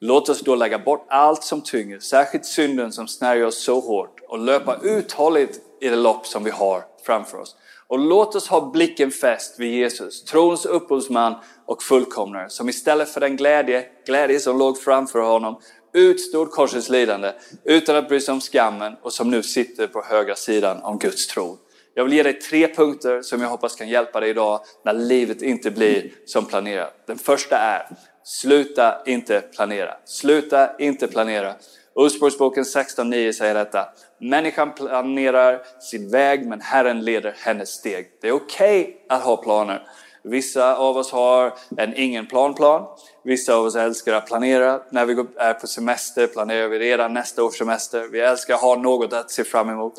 låt 0.00 0.28
oss 0.28 0.40
då 0.40 0.54
lägga 0.54 0.78
bort 0.78 1.06
allt 1.08 1.44
som 1.44 1.60
tynger, 1.60 1.98
särskilt 1.98 2.46
synden 2.46 2.92
som 2.92 3.08
snärjer 3.08 3.46
oss 3.46 3.64
så 3.64 3.80
hårt 3.80 4.20
och 4.28 4.38
löpa 4.38 4.78
uthålligt 4.82 5.60
i 5.80 5.88
det 5.88 5.96
lopp 5.96 6.26
som 6.26 6.44
vi 6.44 6.50
har 6.50 6.84
framför 7.06 7.38
oss. 7.38 7.56
Och 7.88 7.98
låt 7.98 8.34
oss 8.34 8.48
ha 8.48 8.70
blicken 8.70 9.10
fäst 9.10 9.60
vid 9.60 9.72
Jesus, 9.72 10.24
trons 10.24 10.66
upphovsman 10.66 11.34
och 11.66 11.82
fullkomnare, 11.82 12.50
som 12.50 12.68
istället 12.68 13.08
för 13.08 13.20
den 13.20 13.36
glädje, 13.36 13.86
glädje 14.06 14.40
som 14.40 14.58
låg 14.58 14.78
framför 14.78 15.20
honom, 15.20 15.60
utstod 15.92 16.50
korsets 16.50 16.88
lidande 16.88 17.32
utan 17.64 17.96
att 17.96 18.08
bry 18.08 18.20
sig 18.20 18.32
om 18.32 18.40
skammen 18.40 18.96
och 19.02 19.12
som 19.12 19.30
nu 19.30 19.42
sitter 19.42 19.86
på 19.86 20.02
högra 20.02 20.34
sidan 20.34 20.82
om 20.82 20.98
Guds 20.98 21.26
tron. 21.26 21.58
Jag 21.98 22.04
vill 22.04 22.12
ge 22.12 22.22
dig 22.22 22.32
tre 22.32 22.74
punkter 22.74 23.22
som 23.22 23.40
jag 23.40 23.48
hoppas 23.48 23.76
kan 23.76 23.88
hjälpa 23.88 24.20
dig 24.20 24.30
idag 24.30 24.60
när 24.84 24.92
livet 24.92 25.42
inte 25.42 25.70
blir 25.70 26.10
som 26.26 26.46
planerat. 26.46 26.94
Den 27.06 27.18
första 27.18 27.56
är, 27.56 27.88
sluta 28.24 29.02
inte 29.06 29.40
planera. 29.40 29.94
Sluta 30.04 30.76
inte 30.78 31.06
planera. 31.06 31.54
Ordspråksboken 31.94 32.64
16.9 32.64 33.32
säger 33.32 33.54
detta. 33.54 33.88
Människan 34.20 34.74
planerar 34.74 35.62
sin 35.80 36.10
väg 36.10 36.46
men 36.46 36.60
Herren 36.60 37.04
leder 37.04 37.34
hennes 37.38 37.68
steg. 37.68 38.06
Det 38.20 38.28
är 38.28 38.32
okej 38.32 38.80
okay 38.80 38.94
att 39.08 39.22
ha 39.22 39.36
planer. 39.36 39.82
Vissa 40.22 40.76
av 40.76 40.96
oss 40.96 41.12
har 41.12 41.52
en 41.76 41.94
ingen 41.96 42.26
plan-plan. 42.26 42.86
Vissa 43.24 43.54
av 43.54 43.64
oss 43.64 43.76
älskar 43.76 44.12
att 44.12 44.26
planera. 44.26 44.80
När 44.90 45.06
vi 45.06 45.24
är 45.36 45.54
på 45.54 45.66
semester 45.66 46.26
planerar 46.26 46.68
vi 46.68 46.78
redan 46.78 47.14
nästa 47.14 47.44
års 47.44 47.58
semester. 47.58 48.08
Vi 48.12 48.20
älskar 48.20 48.54
att 48.54 48.60
ha 48.60 48.76
något 48.76 49.12
att 49.12 49.30
se 49.30 49.44
fram 49.44 49.68
emot. 49.68 49.94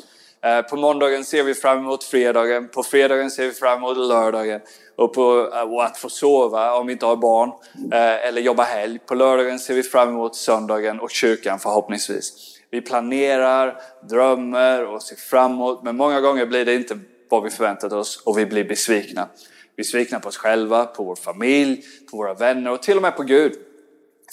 Eh, 0.45 0.61
på 0.61 0.75
måndagen 0.75 1.25
ser 1.25 1.43
vi 1.43 1.53
fram 1.53 1.77
emot 1.77 2.03
fredagen. 2.03 2.67
På 2.67 2.83
fredagen 2.83 3.31
ser 3.31 3.45
vi 3.45 3.51
fram 3.51 3.77
emot 3.77 3.97
lördagen. 3.97 4.61
Och, 4.95 5.13
på, 5.13 5.51
eh, 5.53 5.61
och 5.61 5.85
att 5.85 5.97
få 5.97 6.09
sova 6.09 6.73
om 6.73 6.87
vi 6.87 6.93
inte 6.93 7.05
har 7.05 7.15
barn. 7.15 7.51
Eh, 7.93 8.27
eller 8.27 8.41
jobba 8.41 8.63
helg. 8.63 8.99
På 8.99 9.15
lördagen 9.15 9.59
ser 9.59 9.73
vi 9.73 9.83
fram 9.83 10.09
emot 10.09 10.35
söndagen 10.35 10.99
och 10.99 11.11
kyrkan 11.11 11.59
förhoppningsvis. 11.59 12.33
Vi 12.71 12.81
planerar, 12.81 13.81
drömmer 14.09 14.85
och 14.85 15.03
ser 15.03 15.15
framåt. 15.15 15.83
Men 15.83 15.97
många 15.97 16.21
gånger 16.21 16.45
blir 16.45 16.65
det 16.65 16.75
inte 16.75 16.99
vad 17.29 17.43
vi 17.43 17.49
förväntat 17.49 17.93
oss 17.93 18.23
och 18.25 18.37
vi 18.37 18.45
blir 18.45 18.63
besvikna. 18.63 19.29
Vi 19.75 19.81
besvikna 19.81 20.19
på 20.19 20.29
oss 20.29 20.37
själva, 20.37 20.85
på 20.85 21.03
vår 21.03 21.15
familj, 21.15 21.83
på 22.11 22.17
våra 22.17 22.33
vänner 22.33 22.71
och 22.71 22.81
till 22.81 22.95
och 22.95 23.01
med 23.01 23.15
på 23.15 23.23
Gud. 23.23 23.53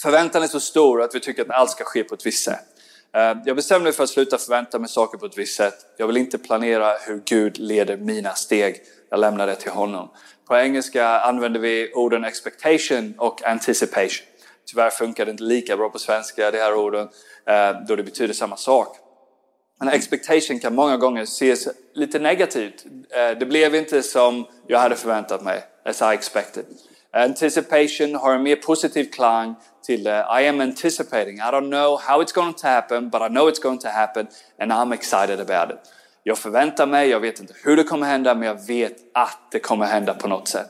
Förväntan 0.01 0.43
är 0.43 0.47
så 0.47 0.59
stor 0.59 1.01
att 1.01 1.15
vi 1.15 1.19
tycker 1.19 1.41
att 1.41 1.49
allt 1.49 1.69
ska 1.69 1.83
ske 1.83 2.03
på 2.03 2.15
ett 2.15 2.25
visst 2.25 2.43
sätt. 2.43 2.74
Eh, 3.15 3.37
jag 3.45 3.55
bestämde 3.55 3.83
mig 3.83 3.93
för 3.93 4.03
att 4.03 4.09
sluta 4.09 4.37
förvänta 4.37 4.79
mig 4.79 4.89
saker 4.89 5.17
på 5.17 5.25
ett 5.25 5.37
visst 5.37 5.55
sätt. 5.55 5.75
Jag 5.97 6.07
vill 6.07 6.17
inte 6.17 6.37
planera 6.37 6.93
hur 7.07 7.21
Gud 7.25 7.57
leder 7.57 7.97
mina 7.97 8.33
steg. 8.33 8.81
Jag 9.09 9.19
lämnar 9.19 9.47
det 9.47 9.55
till 9.55 9.71
honom. 9.71 10.09
På 10.47 10.57
engelska 10.57 11.07
använder 11.07 11.59
vi 11.59 11.91
orden 11.93 12.23
expectation 12.23 13.13
och 13.17 13.47
anticipation. 13.47 14.27
Tyvärr 14.67 14.89
funkar 14.89 15.25
det 15.25 15.31
inte 15.31 15.43
lika 15.43 15.77
bra 15.77 15.89
på 15.89 15.99
svenska, 15.99 16.51
de 16.51 16.57
här 16.57 16.75
orden, 16.75 17.09
eh, 17.47 17.71
då 17.87 17.95
det 17.95 18.03
betyder 18.03 18.33
samma 18.33 18.57
sak. 18.57 18.97
Men 19.79 19.89
expectation 19.89 20.59
kan 20.59 20.75
många 20.75 20.97
gånger 20.97 21.23
ses 21.23 21.67
lite 21.93 22.19
negativt. 22.19 22.85
Eh, 23.09 23.37
det 23.39 23.45
blev 23.45 23.75
inte 23.75 24.03
som 24.03 24.45
jag 24.67 24.79
hade 24.79 24.95
förväntat 24.95 25.43
mig, 25.43 25.63
as 25.85 26.01
I 26.01 26.05
expected. 26.05 26.65
Anticipation 27.13 28.15
har 28.15 28.35
en 28.35 28.43
mer 28.43 28.55
positiv 28.55 29.11
klang 29.11 29.55
till 29.85 30.07
uh, 30.07 30.13
I 30.13 30.47
am 30.47 30.61
anticipating. 30.61 31.35
I 31.39 31.51
don't 31.51 31.69
know 31.69 31.97
how 31.97 32.21
it's 32.21 32.31
going 32.31 32.53
to 32.53 32.67
happen, 32.67 33.09
but 33.09 33.21
I 33.21 33.27
know 33.27 33.49
it's 33.49 33.61
going 33.61 33.79
to 33.79 33.89
happen 33.89 34.27
and 34.59 34.71
I'm 34.71 34.93
excited 34.93 35.39
about 35.39 35.75
it. 35.75 35.79
Jag 36.23 36.37
förväntar 36.37 36.85
mig, 36.87 37.09
jag 37.09 37.19
vet 37.19 37.39
inte 37.39 37.53
hur 37.63 37.77
det 37.77 37.83
kommer 37.83 38.07
hända, 38.07 38.35
men 38.35 38.47
jag 38.47 38.67
vet 38.67 38.95
att 39.13 39.51
det 39.51 39.59
kommer 39.59 39.85
hända 39.85 40.13
på 40.13 40.27
något 40.27 40.47
sätt. 40.47 40.67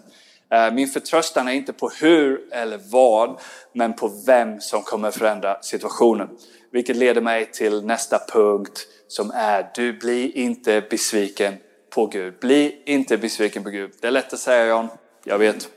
Eh, 0.51 0.73
min 0.73 0.87
förtröstan 0.87 1.47
är 1.47 1.51
inte 1.51 1.73
på 1.73 1.89
hur 1.89 2.53
eller 2.53 2.79
vad, 2.91 3.39
men 3.73 3.93
på 3.93 4.11
vem 4.25 4.61
som 4.61 4.81
kommer 4.81 5.11
förändra 5.11 5.61
situationen. 5.61 6.29
Vilket 6.71 6.95
leder 6.95 7.21
mig 7.21 7.45
till 7.45 7.85
nästa 7.85 8.19
punkt 8.33 8.87
som 9.07 9.31
är, 9.31 9.71
du 9.75 9.93
blir 9.93 10.37
inte 10.37 10.81
besviken 10.89 11.53
på 11.89 12.05
Gud. 12.05 12.39
Bli 12.39 12.81
inte 12.85 13.17
besviken 13.17 13.63
på 13.63 13.69
Gud. 13.69 13.91
Det 14.01 14.07
är 14.07 14.11
lätt 14.11 14.33
att 14.33 14.39
säga 14.39 14.67
John, 14.67 14.87
jag 15.23 15.37
vet. 15.37 15.69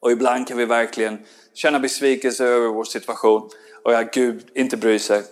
Och 0.00 0.12
ibland 0.12 0.48
kan 0.48 0.56
vi 0.56 0.64
verkligen 0.64 1.18
känna 1.54 1.80
besvikelse 1.80 2.44
över 2.44 2.68
vår 2.68 2.84
situation 2.84 3.50
och 3.84 3.92
att 3.92 4.14
Gud 4.14 4.46
inte 4.54 4.76
bryr 4.76 4.98
sig. 4.98 5.22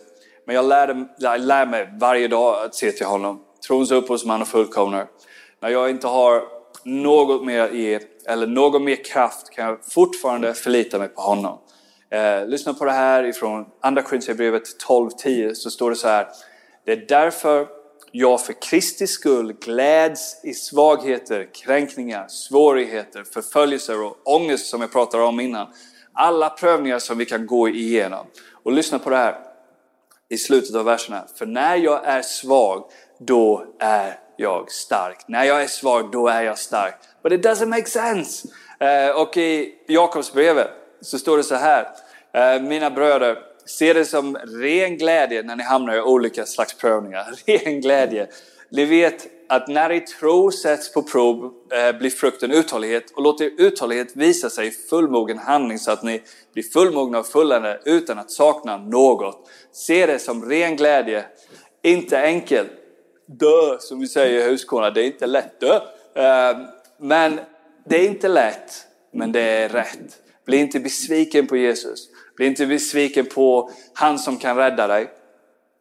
Men 0.46 0.56
jag 0.56 0.64
lär, 0.64 1.06
jag 1.18 1.40
lär 1.40 1.66
mig 1.66 1.88
varje 2.00 2.28
dag 2.28 2.64
att 2.64 2.74
se 2.74 2.92
till 2.92 3.06
honom. 3.06 3.44
Trons 3.66 3.90
upphovsman 3.90 4.42
och 4.42 4.48
fullkomnare. 4.48 5.06
När 5.60 5.68
jag 5.68 5.90
inte 5.90 6.06
har 6.06 6.42
något 6.84 7.44
mer 7.44 7.60
att 7.60 7.74
ge 7.74 8.00
eller 8.26 8.46
någon 8.46 8.84
mer 8.84 9.04
kraft 9.04 9.50
kan 9.50 9.64
jag 9.64 9.78
fortfarande 9.84 10.54
förlita 10.54 10.98
mig 10.98 11.08
på 11.08 11.20
honom. 11.20 11.58
Eh, 12.10 12.46
lyssna 12.46 12.74
på 12.74 12.84
det 12.84 12.92
här 12.92 13.24
ifrån 13.24 13.66
Andra 13.82 14.02
Korinthierbrevet 14.02 14.62
12.10 14.88 15.54
så 15.54 15.70
står 15.70 15.90
det 15.90 15.96
så 15.96 16.08
här. 16.08 16.28
Det 16.84 16.92
är 16.92 17.04
därför 17.08 17.66
jag 18.12 18.44
för 18.44 18.62
Kristi 18.62 19.06
skull 19.06 19.52
gläds 19.52 20.44
i 20.44 20.54
svagheter, 20.54 21.48
kränkningar, 21.54 22.28
svårigheter, 22.28 23.24
förföljelser 23.24 24.04
och 24.04 24.16
ångest 24.24 24.66
som 24.66 24.80
jag 24.80 24.92
pratade 24.92 25.22
om 25.22 25.40
innan. 25.40 25.66
Alla 26.14 26.50
prövningar 26.50 26.98
som 26.98 27.18
vi 27.18 27.24
kan 27.24 27.46
gå 27.46 27.68
igenom. 27.68 28.26
Och 28.62 28.72
lyssna 28.72 28.98
på 28.98 29.10
det 29.10 29.16
här 29.16 29.36
i 30.28 30.38
slutet 30.38 30.76
av 30.76 30.84
verserna. 30.84 31.24
För 31.38 31.46
när 31.46 31.76
jag 31.76 32.06
är 32.06 32.22
svag, 32.22 32.84
då 33.18 33.66
är 33.78 34.18
jag 34.36 34.70
stark. 34.70 35.18
När 35.28 35.44
jag 35.44 35.62
är 35.62 35.66
svag, 35.66 36.10
då 36.10 36.28
är 36.28 36.42
jag 36.42 36.58
stark. 36.58 36.94
But 37.22 37.32
it 37.32 37.44
doesn't 37.44 37.66
make 37.66 37.86
sense. 37.86 38.48
Eh, 38.80 39.20
och 39.20 39.36
i 39.36 39.74
Jakobsbrevet 39.88 40.70
så 41.00 41.18
står 41.18 41.36
det 41.36 41.42
så 41.42 41.54
här. 41.54 41.88
Eh, 42.32 42.62
mina 42.62 42.90
bröder, 42.90 43.38
se 43.64 43.92
det 43.92 44.04
som 44.04 44.36
ren 44.36 44.96
glädje 44.96 45.42
när 45.42 45.56
ni 45.56 45.62
hamnar 45.62 45.94
i 45.94 46.00
olika 46.00 46.46
slags 46.46 46.74
prövningar. 46.74 47.34
Ren 47.46 47.80
glädje. 47.80 48.26
Ni 48.68 48.84
vet 48.84 49.26
att 49.52 49.68
när 49.68 49.92
i 49.92 50.00
tro 50.00 50.50
sätts 50.50 50.92
på 50.92 51.02
prov 51.02 51.52
eh, 51.72 51.98
blir 51.98 52.10
frukten 52.10 52.50
uthållighet 52.50 53.10
och 53.10 53.22
låt 53.22 53.40
er 53.40 53.50
uthållighet 53.58 54.16
visa 54.16 54.50
sig 54.50 54.66
i 54.66 54.70
fullmogen 54.70 55.38
handling 55.38 55.78
så 55.78 55.90
att 55.90 56.02
ni 56.02 56.22
blir 56.52 56.62
fullmogna 56.62 57.18
och 57.18 57.26
fulländade 57.26 57.80
utan 57.84 58.18
att 58.18 58.30
sakna 58.30 58.76
något. 58.76 59.50
Se 59.72 60.06
det 60.06 60.18
som 60.18 60.44
ren 60.44 60.76
glädje, 60.76 61.24
inte 61.82 62.20
enkelt. 62.20 62.70
Dö, 63.26 63.78
som 63.78 64.00
vi 64.00 64.08
säger 64.08 64.40
i 64.40 64.50
Huskvarna, 64.50 64.90
det 64.90 65.02
är 65.02 65.06
inte 65.06 65.26
lätt 65.26 65.60
dö. 65.60 65.76
Eh, 66.14 66.58
men 66.98 67.40
det 67.88 67.96
är 67.96 68.08
inte 68.08 68.28
lätt, 68.28 68.86
men 69.12 69.32
det 69.32 69.40
är 69.40 69.68
rätt. 69.68 70.18
Bli 70.46 70.56
inte 70.56 70.80
besviken 70.80 71.46
på 71.46 71.56
Jesus. 71.56 72.08
Bli 72.36 72.46
inte 72.46 72.66
besviken 72.66 73.26
på 73.26 73.70
han 73.94 74.18
som 74.18 74.36
kan 74.36 74.56
rädda 74.56 74.86
dig. 74.86 75.10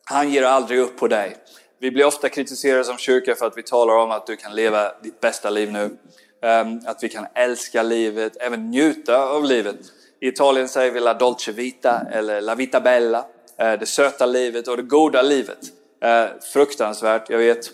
Han 0.06 0.32
ger 0.32 0.44
aldrig 0.44 0.80
upp 0.80 0.98
på 0.98 1.08
dig. 1.08 1.38
Vi 1.82 1.92
blir 1.92 2.06
ofta 2.06 2.30
kritiserade 2.30 2.84
som 2.84 2.98
kyrka 2.98 3.36
för 3.36 3.46
att 3.46 3.58
vi 3.58 3.64
talar 3.64 3.98
om 3.98 4.12
att 4.12 4.28
du 4.28 4.36
kan 4.36 4.56
leva 4.56 4.92
ditt 5.04 5.22
bästa 5.22 5.50
liv 5.50 5.72
nu. 5.72 5.98
Ehm, 6.42 6.80
att 6.86 7.04
vi 7.04 7.10
kan 7.10 7.28
älska 7.36 7.84
livet, 7.84 8.38
även 8.40 8.70
njuta 8.70 9.26
av 9.26 9.46
livet. 9.46 9.76
I 10.20 10.28
Italien 10.28 10.70
säger 10.70 10.92
vi 10.92 11.00
la 11.00 11.14
dolce 11.14 11.52
vita 11.52 12.02
eller 12.12 12.42
la 12.42 12.56
vita 12.56 12.82
bella. 12.82 13.26
Eh, 13.58 13.74
det 13.74 13.86
söta 13.86 14.26
livet 14.26 14.68
och 14.68 14.78
det 14.78 14.84
goda 14.84 15.22
livet. 15.22 15.58
Eh, 16.04 16.26
fruktansvärt, 16.54 17.30
jag 17.30 17.38
vet. 17.38 17.70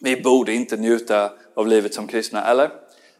Vi 0.00 0.20
borde 0.22 0.52
inte 0.52 0.76
njuta 0.76 1.30
av 1.54 1.66
livet 1.66 1.94
som 1.94 2.06
kristna, 2.06 2.44
eller? 2.44 2.64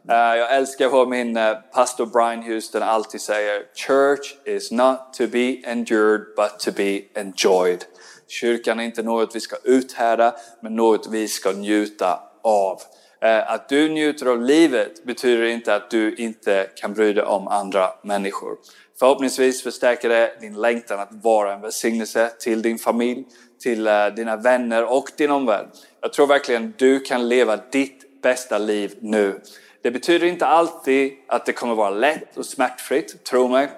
Eh, 0.08 0.36
jag 0.38 0.56
älskar 0.56 0.88
vad 0.88 1.08
min 1.08 1.38
pastor 1.72 2.06
Brian 2.06 2.42
Houston 2.42 2.82
alltid 2.82 3.20
säger. 3.20 3.62
Church 3.74 4.36
is 4.44 4.70
not 4.70 4.98
to 5.12 5.26
be 5.26 5.62
endured 5.64 6.20
but 6.36 6.58
to 6.58 6.70
be 6.76 7.00
enjoyed. 7.14 7.84
Kyrkan 8.28 8.80
är 8.80 8.84
inte 8.84 9.02
något 9.02 9.36
vi 9.36 9.40
ska 9.40 9.56
uthärda, 9.64 10.34
men 10.60 10.76
något 10.76 11.06
vi 11.10 11.28
ska 11.28 11.52
njuta 11.52 12.20
av. 12.42 12.80
Eh, 13.20 13.52
att 13.52 13.68
du 13.68 13.88
njuter 13.88 14.26
av 14.26 14.42
livet 14.42 15.04
betyder 15.04 15.44
inte 15.44 15.74
att 15.74 15.90
du 15.90 16.14
inte 16.14 16.70
kan 16.76 16.94
bry 16.94 17.12
dig 17.12 17.24
om 17.24 17.48
andra 17.48 17.90
människor. 18.02 18.56
Förhoppningsvis 18.98 19.62
förstärker 19.62 20.08
det 20.08 20.32
din 20.40 20.60
längtan 20.60 21.00
att 21.00 21.08
vara 21.10 21.54
en 21.54 21.60
välsignelse 21.60 22.30
till 22.40 22.62
din 22.62 22.78
familj, 22.78 23.24
till 23.62 23.86
eh, 23.86 24.06
dina 24.06 24.36
vänner 24.36 24.92
och 24.92 25.10
din 25.16 25.30
omvärld. 25.30 25.66
Jag 26.00 26.12
tror 26.12 26.26
verkligen 26.26 26.74
du 26.76 27.00
kan 27.00 27.28
leva 27.28 27.56
ditt 27.56 28.22
bästa 28.22 28.58
liv 28.58 28.94
nu. 29.00 29.40
Det 29.82 29.90
betyder 29.90 30.26
inte 30.26 30.46
alltid 30.46 31.12
att 31.28 31.46
det 31.46 31.52
kommer 31.52 31.74
vara 31.74 31.90
lätt 31.90 32.36
och 32.36 32.46
smärtfritt, 32.46 33.24
tro 33.24 33.48
mig. 33.48 33.68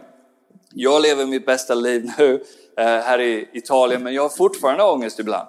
Jag 0.74 1.02
lever 1.02 1.26
mitt 1.26 1.46
bästa 1.46 1.74
liv 1.74 2.10
nu 2.18 2.44
Eh, 2.78 2.84
här 2.84 3.20
i 3.20 3.48
Italien, 3.52 4.02
men 4.02 4.14
jag 4.14 4.22
har 4.22 4.28
fortfarande 4.28 4.84
ångest 4.84 5.18
ibland. 5.18 5.48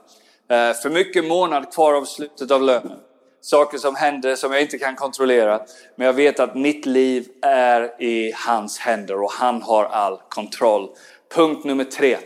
Eh, 0.49 0.73
för 0.73 0.89
mycket 0.89 1.25
månad 1.25 1.73
kvar 1.73 1.93
av 1.93 2.05
slutet 2.05 2.51
av 2.51 2.61
lönen. 2.61 2.97
Saker 3.41 3.77
som 3.77 3.95
händer 3.95 4.35
som 4.35 4.51
jag 4.51 4.61
inte 4.61 4.77
kan 4.77 4.95
kontrollera. 4.95 5.61
Men 5.95 6.05
jag 6.05 6.13
vet 6.13 6.39
att 6.39 6.55
mitt 6.55 6.85
liv 6.85 7.27
är 7.41 8.03
i 8.03 8.33
hans 8.35 8.79
händer 8.79 9.21
och 9.21 9.31
han 9.31 9.61
har 9.61 9.85
all 9.85 10.17
kontroll. 10.29 10.89
Punkt 11.35 11.63
nummer 11.63 11.83
tre. 11.83 12.17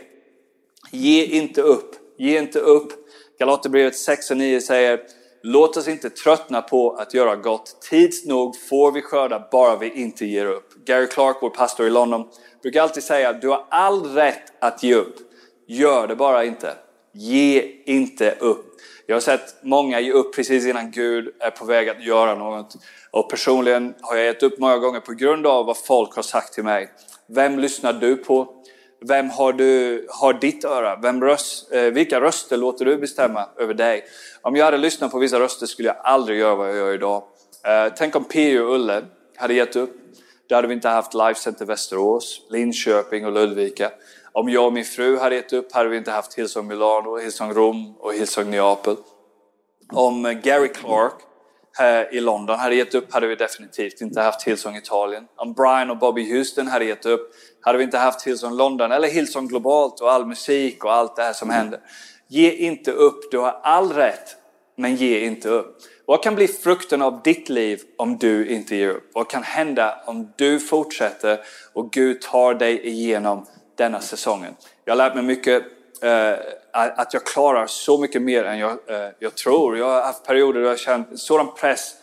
Ge 0.90 1.24
inte 1.24 1.62
upp. 1.62 1.94
Ge 2.18 2.38
inte 2.38 2.58
upp. 2.58 2.92
Galaterbrevet 3.38 3.96
6 3.96 4.30
och 4.30 4.36
9 4.36 4.60
säger 4.60 5.00
Låt 5.46 5.76
oss 5.76 5.88
inte 5.88 6.10
tröttna 6.10 6.62
på 6.62 6.90
att 6.90 7.14
göra 7.14 7.36
gott. 7.36 7.76
Tids 7.90 8.24
nog 8.24 8.56
får 8.68 8.92
vi 8.92 9.02
skörda 9.02 9.48
bara 9.52 9.76
vi 9.76 9.90
inte 9.90 10.26
ger 10.26 10.46
upp. 10.46 10.84
Gary 10.86 11.06
Clark, 11.06 11.36
vår 11.40 11.50
pastor 11.50 11.86
i 11.86 11.90
London, 11.90 12.28
brukar 12.62 12.82
alltid 12.82 13.02
säga 13.02 13.28
att 13.28 13.40
du 13.40 13.48
har 13.48 13.66
all 13.70 14.04
rätt 14.04 14.52
att 14.58 14.82
ge 14.82 14.94
upp. 14.94 15.16
Gör 15.66 16.06
det 16.06 16.16
bara 16.16 16.44
inte. 16.44 16.74
Ge 17.12 17.62
inte 17.84 18.34
upp. 18.40 18.66
Jag 19.06 19.16
har 19.16 19.20
sett 19.20 19.54
många 19.62 20.00
ge 20.00 20.12
upp 20.12 20.34
precis 20.34 20.66
innan 20.66 20.90
Gud 20.90 21.34
är 21.40 21.50
på 21.50 21.64
väg 21.64 21.88
att 21.88 22.04
göra 22.04 22.34
något. 22.34 22.74
Och 23.10 23.30
personligen 23.30 23.94
har 24.00 24.16
jag 24.16 24.26
gett 24.26 24.42
upp 24.42 24.58
många 24.58 24.78
gånger 24.78 25.00
på 25.00 25.12
grund 25.12 25.46
av 25.46 25.66
vad 25.66 25.76
folk 25.76 26.14
har 26.16 26.22
sagt 26.22 26.52
till 26.52 26.64
mig. 26.64 26.88
Vem 27.26 27.58
lyssnar 27.58 27.92
du 27.92 28.16
på? 28.16 28.63
Vem 29.08 29.30
har, 29.30 29.52
du, 29.52 30.06
har 30.10 30.32
ditt 30.32 30.64
öra? 30.64 30.96
Vem 30.96 31.20
röst, 31.20 31.72
eh, 31.72 31.82
vilka 31.82 32.20
röster 32.20 32.56
låter 32.56 32.84
du 32.84 32.96
bestämma 32.96 33.48
över 33.58 33.74
dig? 33.74 34.04
Om 34.42 34.56
jag 34.56 34.64
hade 34.64 34.78
lyssnat 34.78 35.10
på 35.10 35.18
vissa 35.18 35.40
röster 35.40 35.66
skulle 35.66 35.88
jag 35.88 35.96
aldrig 36.02 36.38
göra 36.38 36.54
vad 36.54 36.68
jag 36.68 36.76
gör 36.76 36.94
idag. 36.94 37.22
Eh, 37.66 37.92
tänk 37.96 38.16
om 38.16 38.24
P.O. 38.24 38.64
och 38.64 38.74
Ulle 38.74 39.04
hade 39.36 39.54
gett 39.54 39.76
upp. 39.76 39.96
Då 40.48 40.54
hade 40.54 40.68
vi 40.68 40.74
inte 40.74 40.88
haft 40.88 41.14
Life 41.14 41.40
Center 41.40 41.64
Västerås, 41.64 42.40
Linköping 42.50 43.26
och 43.26 43.32
Ludvika. 43.32 43.90
Om 44.32 44.48
jag 44.48 44.66
och 44.66 44.72
min 44.72 44.84
fru 44.84 45.18
hade 45.18 45.34
gett 45.34 45.52
upp 45.52 45.72
hade 45.72 45.88
vi 45.88 45.96
inte 45.96 46.10
haft 46.10 46.34
Hillsong 46.34 46.66
Milano, 46.66 47.18
Hillsong 47.18 47.54
Rom 47.54 47.94
och 47.98 48.14
Hillsong 48.14 48.50
Neapel. 48.50 48.96
Om 49.92 50.26
eh, 50.26 50.32
Gary 50.32 50.68
Clark 50.68 51.14
här 51.78 52.14
i 52.14 52.20
London 52.20 52.58
hade 52.58 52.74
gett 52.74 52.94
upp 52.94 53.12
hade 53.12 53.26
vi 53.26 53.34
definitivt 53.34 54.00
inte 54.00 54.20
haft 54.20 54.42
Hillsong 54.42 54.76
Italien. 54.76 55.24
Om 55.36 55.52
Brian 55.52 55.90
och 55.90 55.98
Bobby 55.98 56.32
Houston 56.32 56.68
hade 56.68 56.84
gett 56.84 57.06
upp 57.06 57.34
hade 57.60 57.78
vi 57.78 57.84
inte 57.84 57.98
haft 57.98 58.26
Hillsong 58.26 58.56
London 58.56 58.92
eller 58.92 59.08
Hillsong 59.08 59.48
Globalt 59.48 60.00
och 60.00 60.12
all 60.12 60.26
musik 60.26 60.84
och 60.84 60.92
allt 60.92 61.16
det 61.16 61.22
här 61.22 61.32
som 61.32 61.50
händer. 61.50 61.80
Ge 62.28 62.50
inte 62.50 62.90
upp, 62.92 63.30
du 63.30 63.38
har 63.38 63.60
all 63.62 63.92
rätt, 63.92 64.36
men 64.76 64.96
ge 64.96 65.20
inte 65.20 65.48
upp. 65.48 65.78
Vad 66.06 66.22
kan 66.22 66.34
bli 66.34 66.48
frukten 66.48 67.02
av 67.02 67.22
ditt 67.22 67.48
liv 67.48 67.80
om 67.96 68.18
du 68.18 68.46
inte 68.46 68.76
ger 68.76 68.88
upp? 68.88 69.10
Vad 69.14 69.30
kan 69.30 69.42
hända 69.42 70.02
om 70.06 70.32
du 70.36 70.60
fortsätter 70.60 71.40
och 71.72 71.92
Gud 71.92 72.20
tar 72.20 72.54
dig 72.54 72.86
igenom 72.86 73.46
denna 73.76 74.00
säsongen? 74.00 74.54
Jag 74.84 74.92
har 74.92 74.96
lärt 74.96 75.14
mig 75.14 75.24
mycket, 75.24 75.62
eh, 76.02 76.38
att 76.72 77.14
jag 77.14 77.24
klarar 77.24 77.66
så 77.66 77.98
mycket 77.98 78.22
mer 78.22 78.44
än 78.44 78.58
jag, 78.58 78.70
eh, 78.70 79.08
jag 79.18 79.34
tror. 79.34 79.78
Jag 79.78 79.86
har 79.86 80.02
haft 80.02 80.26
perioder 80.26 80.60
då 80.62 80.66
jag 80.66 80.78
känt 80.78 81.20
sådan 81.20 81.54
press 81.54 81.94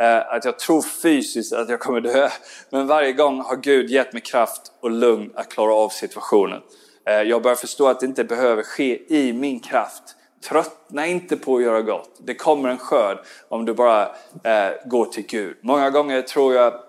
eh, 0.00 0.32
att 0.32 0.44
jag 0.44 0.58
tror 0.58 0.82
fysiskt 0.82 1.52
att 1.52 1.68
jag 1.68 1.80
kommer 1.80 2.00
dö. 2.00 2.28
Men 2.70 2.86
varje 2.86 3.12
gång 3.12 3.40
har 3.40 3.56
Gud 3.56 3.90
gett 3.90 4.12
mig 4.12 4.22
kraft 4.22 4.72
och 4.80 4.90
lugn 4.90 5.32
att 5.34 5.48
klara 5.48 5.74
av 5.74 5.88
situationen. 5.88 6.60
Eh, 7.06 7.22
jag 7.22 7.42
börjar 7.42 7.56
förstå 7.56 7.88
att 7.88 8.00
det 8.00 8.06
inte 8.06 8.24
behöver 8.24 8.62
ske 8.62 9.14
i 9.14 9.32
min 9.32 9.60
kraft 9.60 10.14
Tröttna 10.40 11.06
inte 11.06 11.36
på 11.36 11.56
att 11.56 11.62
göra 11.62 11.82
gott. 11.82 12.10
Det 12.18 12.34
kommer 12.34 12.68
en 12.68 12.78
skörd 12.78 13.18
om 13.48 13.64
du 13.64 13.74
bara 13.74 14.02
eh, 14.44 14.70
går 14.84 15.04
till 15.04 15.26
Gud. 15.26 15.56
Många 15.60 15.90
gånger 15.90 16.22
tror 16.22 16.54
jag 16.54 16.66
att 16.66 16.84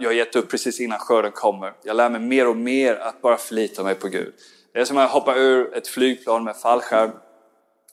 jag 0.00 0.08
har 0.08 0.14
gett 0.14 0.36
upp 0.36 0.50
precis 0.50 0.80
innan 0.80 0.98
skörden 0.98 1.32
kommer. 1.32 1.72
Jag 1.82 1.96
lär 1.96 2.10
mig 2.10 2.20
mer 2.20 2.48
och 2.48 2.56
mer 2.56 2.96
att 2.96 3.22
bara 3.22 3.36
förlita 3.36 3.82
mig 3.82 3.94
på 3.94 4.08
Gud. 4.08 4.34
Det 4.76 4.80
är 4.80 4.84
som 4.84 4.98
att 4.98 5.10
hoppa 5.10 5.34
ur 5.34 5.76
ett 5.76 5.88
flygplan 5.88 6.44
med 6.44 6.56
fallskärm 6.56 7.10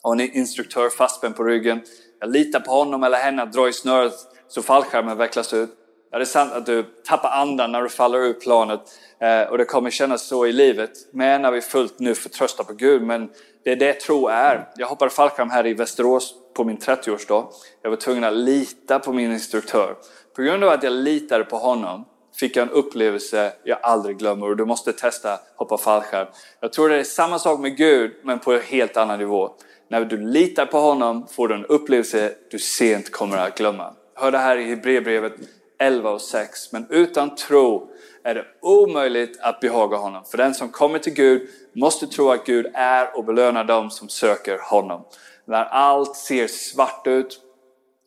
och 0.01 0.13
en 0.13 0.21
instruktör 0.21 0.89
fastspänd 0.89 1.35
på 1.35 1.43
ryggen. 1.43 1.81
Jag 2.19 2.31
litar 2.31 2.59
på 2.59 2.71
honom 2.71 3.03
eller 3.03 3.17
henne 3.17 3.43
att 3.43 3.53
dra 3.53 3.69
i 3.69 3.73
snöret 3.73 4.13
så 4.47 4.61
fallskärmen 4.61 5.17
vecklas 5.17 5.53
ut. 5.53 5.69
Ja, 6.11 6.17
det 6.17 6.23
är 6.23 6.25
sant 6.25 6.53
att 6.53 6.65
du 6.65 6.83
tappar 6.83 7.29
andan 7.29 7.71
när 7.71 7.81
du 7.81 7.89
faller 7.89 8.17
ur 8.17 8.33
planet 8.33 8.79
eh, 9.19 9.41
och 9.41 9.57
det 9.57 9.65
kommer 9.65 9.89
kännas 9.89 10.27
så 10.27 10.45
i 10.45 10.51
livet. 10.51 10.91
Men 11.11 11.41
när 11.41 11.51
vi 11.51 11.61
fullt 11.61 11.99
nu 11.99 12.15
förtröstar 12.15 12.63
på 12.63 12.73
Gud. 12.73 13.01
Men 13.01 13.29
det 13.63 13.71
är 13.71 13.75
det 13.75 13.93
tro 13.93 14.27
är. 14.27 14.69
Jag 14.75 14.87
hoppade 14.87 15.11
fallskärm 15.11 15.49
här 15.49 15.67
i 15.67 15.73
Västerås 15.73 16.35
på 16.55 16.63
min 16.63 16.77
30-årsdag. 16.77 17.47
Jag 17.81 17.89
var 17.89 17.97
tvungen 17.97 18.23
att 18.23 18.33
lita 18.33 18.99
på 18.99 19.13
min 19.13 19.31
instruktör. 19.31 19.95
På 20.35 20.41
grund 20.41 20.63
av 20.63 20.69
att 20.69 20.83
jag 20.83 20.93
litade 20.93 21.43
på 21.43 21.57
honom 21.57 22.05
fick 22.39 22.55
jag 22.55 22.67
en 22.67 22.73
upplevelse 22.73 23.53
jag 23.63 23.77
aldrig 23.81 24.17
glömmer 24.17 24.49
och 24.49 24.57
du 24.57 24.65
måste 24.65 24.93
testa 24.93 25.39
hoppa 25.55 25.77
fallskärm. 25.77 26.27
Jag 26.59 26.73
tror 26.73 26.89
det 26.89 26.95
är 26.95 27.03
samma 27.03 27.39
sak 27.39 27.59
med 27.59 27.77
Gud 27.77 28.11
men 28.23 28.39
på 28.39 28.53
en 28.53 28.61
helt 28.61 28.97
annan 28.97 29.19
nivå. 29.19 29.55
När 29.89 30.05
du 30.05 30.17
litar 30.17 30.65
på 30.65 30.79
honom 30.79 31.27
får 31.27 31.47
du 31.47 31.55
en 31.55 31.65
upplevelse 31.65 32.33
du 32.51 32.59
sent 32.59 33.11
kommer 33.11 33.37
att 33.37 33.57
glömma. 33.57 33.93
Hör 34.15 34.31
det 34.31 34.37
här 34.37 34.57
i 34.57 34.63
Hebreerbrevet 34.63 35.33
11 35.79 36.09
och 36.09 36.21
6. 36.21 36.71
Men 36.71 36.87
utan 36.89 37.35
tro 37.35 37.91
är 38.23 38.35
det 38.35 38.45
omöjligt 38.61 39.39
att 39.41 39.59
behaga 39.59 39.97
honom. 39.97 40.23
För 40.25 40.37
den 40.37 40.53
som 40.53 40.69
kommer 40.69 40.99
till 40.99 41.13
Gud 41.13 41.49
måste 41.75 42.07
tro 42.07 42.29
att 42.29 42.45
Gud 42.45 42.67
är 42.73 43.17
och 43.17 43.25
belönar 43.25 43.63
dem 43.63 43.89
som 43.89 44.09
söker 44.09 44.57
honom. 44.57 45.05
När 45.45 45.65
allt 45.65 46.15
ser 46.15 46.47
svart 46.47 47.07
ut, 47.07 47.39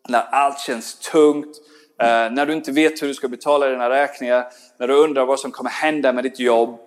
när 0.08 0.22
allt 0.22 0.58
känns 0.58 0.98
tungt, 0.98 1.56
Eh, 2.02 2.30
när 2.32 2.46
du 2.46 2.52
inte 2.52 2.72
vet 2.72 3.02
hur 3.02 3.08
du 3.08 3.14
ska 3.14 3.28
betala 3.28 3.66
dina 3.66 3.90
räkningar, 3.90 4.46
när 4.78 4.88
du 4.88 4.94
undrar 4.94 5.26
vad 5.26 5.40
som 5.40 5.50
kommer 5.50 5.70
hända 5.70 6.12
med 6.12 6.24
ditt 6.24 6.38
jobb, 6.38 6.78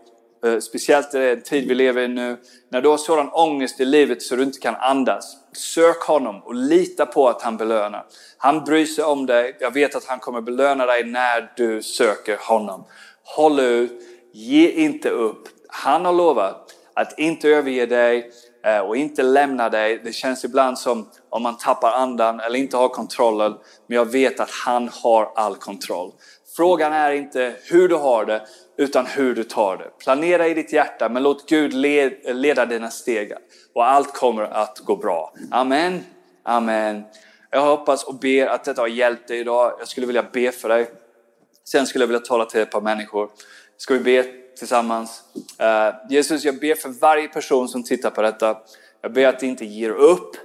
eh, 0.46 0.60
speciellt 0.60 1.16
i 1.16 1.18
den 1.18 1.42
tid 1.42 1.68
vi 1.68 1.76
lever 1.76 2.02
i 2.02 2.08
nu, 2.08 2.38
när 2.70 2.82
du 2.82 2.90
har 2.90 2.98
sådan 2.98 3.30
ångest 3.30 3.80
i 3.80 3.86
livet 3.86 4.22
så 4.22 4.36
du 4.36 4.44
inte 4.44 4.60
kan 4.60 4.76
andas. 4.76 5.38
Sök 5.54 6.02
honom 6.02 6.44
och 6.44 6.56
lita 6.56 7.06
på 7.06 7.30
att 7.30 7.42
han 7.42 7.58
belönar. 7.58 8.06
Han 8.38 8.64
bryr 8.64 8.86
sig 8.86 9.04
om 9.04 9.26
dig. 9.26 9.58
Jag 9.60 9.74
vet 9.74 9.96
att 9.96 10.06
han 10.06 10.20
kommer 10.20 10.42
belöna 10.42 10.86
dig 10.86 11.04
när 11.04 11.52
du 11.58 11.82
söker 11.82 12.38
honom. 12.40 12.86
Håll 13.24 13.60
ut, 13.60 14.02
ge 14.34 14.72
inte 14.72 15.10
upp. 15.10 15.48
Han 15.68 16.06
har 16.06 16.14
lovat 16.14 16.76
att 16.94 17.20
inte 17.20 17.50
överge 17.50 17.86
dig 17.86 18.32
Eh, 18.66 18.80
och 18.80 18.98
inte 18.98 19.24
lämna 19.24 19.70
dig. 19.70 20.02
Det 20.04 20.14
känns 20.14 20.46
ibland 20.46 20.80
som 20.80 21.10
om 21.30 21.44
man 21.44 21.58
tappar 21.58 21.92
andan 21.92 22.40
eller 22.40 22.60
inte 22.60 22.78
har 22.78 22.90
kontrollen. 22.90 23.54
Men 23.88 23.96
jag 23.96 24.06
vet 24.06 24.40
att 24.40 24.52
han 24.52 24.90
har 24.94 25.32
all 25.36 25.56
kontroll. 25.56 26.12
Frågan 26.56 26.94
är 26.94 27.12
inte 27.12 27.56
hur 27.64 27.88
du 27.88 27.96
har 27.96 28.26
det, 28.26 28.42
utan 28.78 29.06
hur 29.06 29.36
du 29.36 29.44
tar 29.44 29.78
det. 29.78 29.90
Planera 30.00 30.48
i 30.48 30.54
ditt 30.54 30.74
hjärta, 30.74 31.10
men 31.10 31.24
låt 31.24 31.50
Gud 31.50 31.74
leda 31.74 32.66
dina 32.66 32.90
steg 32.90 33.34
och 33.76 33.90
allt 33.90 34.14
kommer 34.14 34.44
att 34.44 34.80
gå 34.80 34.96
bra. 34.96 35.34
Amen. 35.52 36.04
Amen. 36.44 37.04
Jag 37.52 37.62
hoppas 37.62 38.04
och 38.04 38.16
ber 38.16 38.48
att 38.48 38.64
detta 38.64 38.82
har 38.82 38.88
hjälpt 38.88 39.28
dig 39.28 39.40
idag. 39.40 39.74
Jag 39.80 39.88
skulle 39.88 40.08
vilja 40.08 40.24
be 40.34 40.52
för 40.52 40.70
dig. 40.70 40.92
Sen 41.64 41.88
skulle 41.88 42.04
jag 42.04 42.08
vilja 42.08 42.20
tala 42.20 42.46
till 42.46 42.62
ett 42.62 42.72
par 42.72 42.82
människor. 42.82 43.30
Ska 43.78 43.94
vi 43.94 44.00
be 44.00 44.26
tillsammans? 44.60 45.24
Uh, 45.36 45.96
Jesus, 46.10 46.44
jag 46.46 46.60
ber 46.60 46.76
för 46.76 46.90
varje 46.90 47.28
person 47.28 47.68
som 47.68 47.84
tittar 47.84 48.10
på 48.10 48.22
detta. 48.22 48.58
Jag 49.02 49.14
ber 49.14 49.28
att 49.28 49.40
du 49.40 49.46
inte 49.46 49.66
ger 49.66 49.90
upp. 49.90 50.36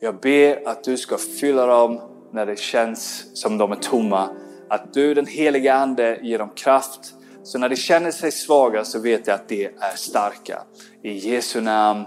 Jag 0.00 0.20
ber 0.20 0.68
att 0.68 0.84
du 0.84 0.96
ska 0.96 1.16
fylla 1.18 1.66
dem 1.66 2.00
när 2.32 2.46
det 2.46 2.58
känns 2.58 3.26
som 3.34 3.58
de 3.58 3.72
är 3.72 3.76
tomma. 3.76 4.28
Att 4.68 4.94
du, 4.94 5.14
den 5.14 5.26
heliga 5.26 5.74
Ande, 5.74 6.18
ger 6.22 6.38
dem 6.38 6.50
kraft. 6.50 7.14
Så 7.42 7.58
när 7.58 7.68
de 7.68 7.76
känner 7.76 8.10
sig 8.10 8.32
svaga 8.32 8.84
så 8.84 8.98
vet 8.98 9.26
jag 9.26 9.34
att 9.34 9.48
de 9.48 9.64
är 9.64 9.96
starka. 9.96 10.62
I 11.02 11.12
Jesu 11.12 11.60
namn. 11.60 12.04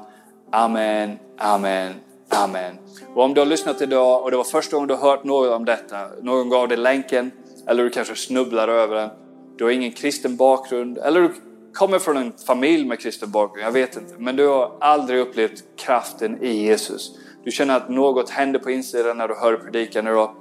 Amen, 0.52 1.20
amen, 1.38 1.94
amen. 2.30 2.78
Och 3.16 3.24
om 3.24 3.34
du 3.34 3.42
har 3.42 3.46
lyssnat 3.46 3.82
idag 3.82 4.24
och 4.24 4.32
det 4.32 4.38
var 4.38 4.44
första 4.44 4.76
gången 4.76 4.88
du 4.88 4.94
har 4.94 5.10
hört 5.10 5.24
något 5.24 5.52
om 5.52 5.66
detta, 5.66 6.08
någon 6.22 6.50
gav 6.50 6.68
dig 6.68 6.78
länken 6.78 7.32
eller 7.68 7.84
du 7.84 7.90
kanske 7.90 8.16
snubblar 8.16 8.68
över 8.68 8.96
den. 8.96 9.10
Du 9.58 9.64
har 9.64 9.72
ingen 9.72 9.92
kristen 9.92 10.36
bakgrund 10.36 10.98
eller 10.98 11.22
du 11.22 11.32
kommer 11.74 12.00
från 12.00 12.18
en 12.18 12.34
familj 12.48 12.86
med 12.86 13.00
kristen 13.00 13.32
bakgrund, 13.32 13.68
jag 13.68 13.72
vet 13.72 13.98
inte. 13.98 14.14
Men 14.18 14.36
du 14.36 14.48
har 14.48 14.78
aldrig 14.80 15.20
upplevt 15.20 15.64
kraften 15.78 16.44
i 16.44 16.64
Jesus. 16.64 17.12
Du 17.44 17.52
känner 17.52 17.78
att 17.78 17.90
något 17.90 18.30
händer 18.30 18.60
på 18.60 18.72
insidan 18.72 19.18
när 19.18 19.28
du 19.28 19.36
hör 19.36 19.58
predikan 19.58 20.08
idag. 20.08 20.36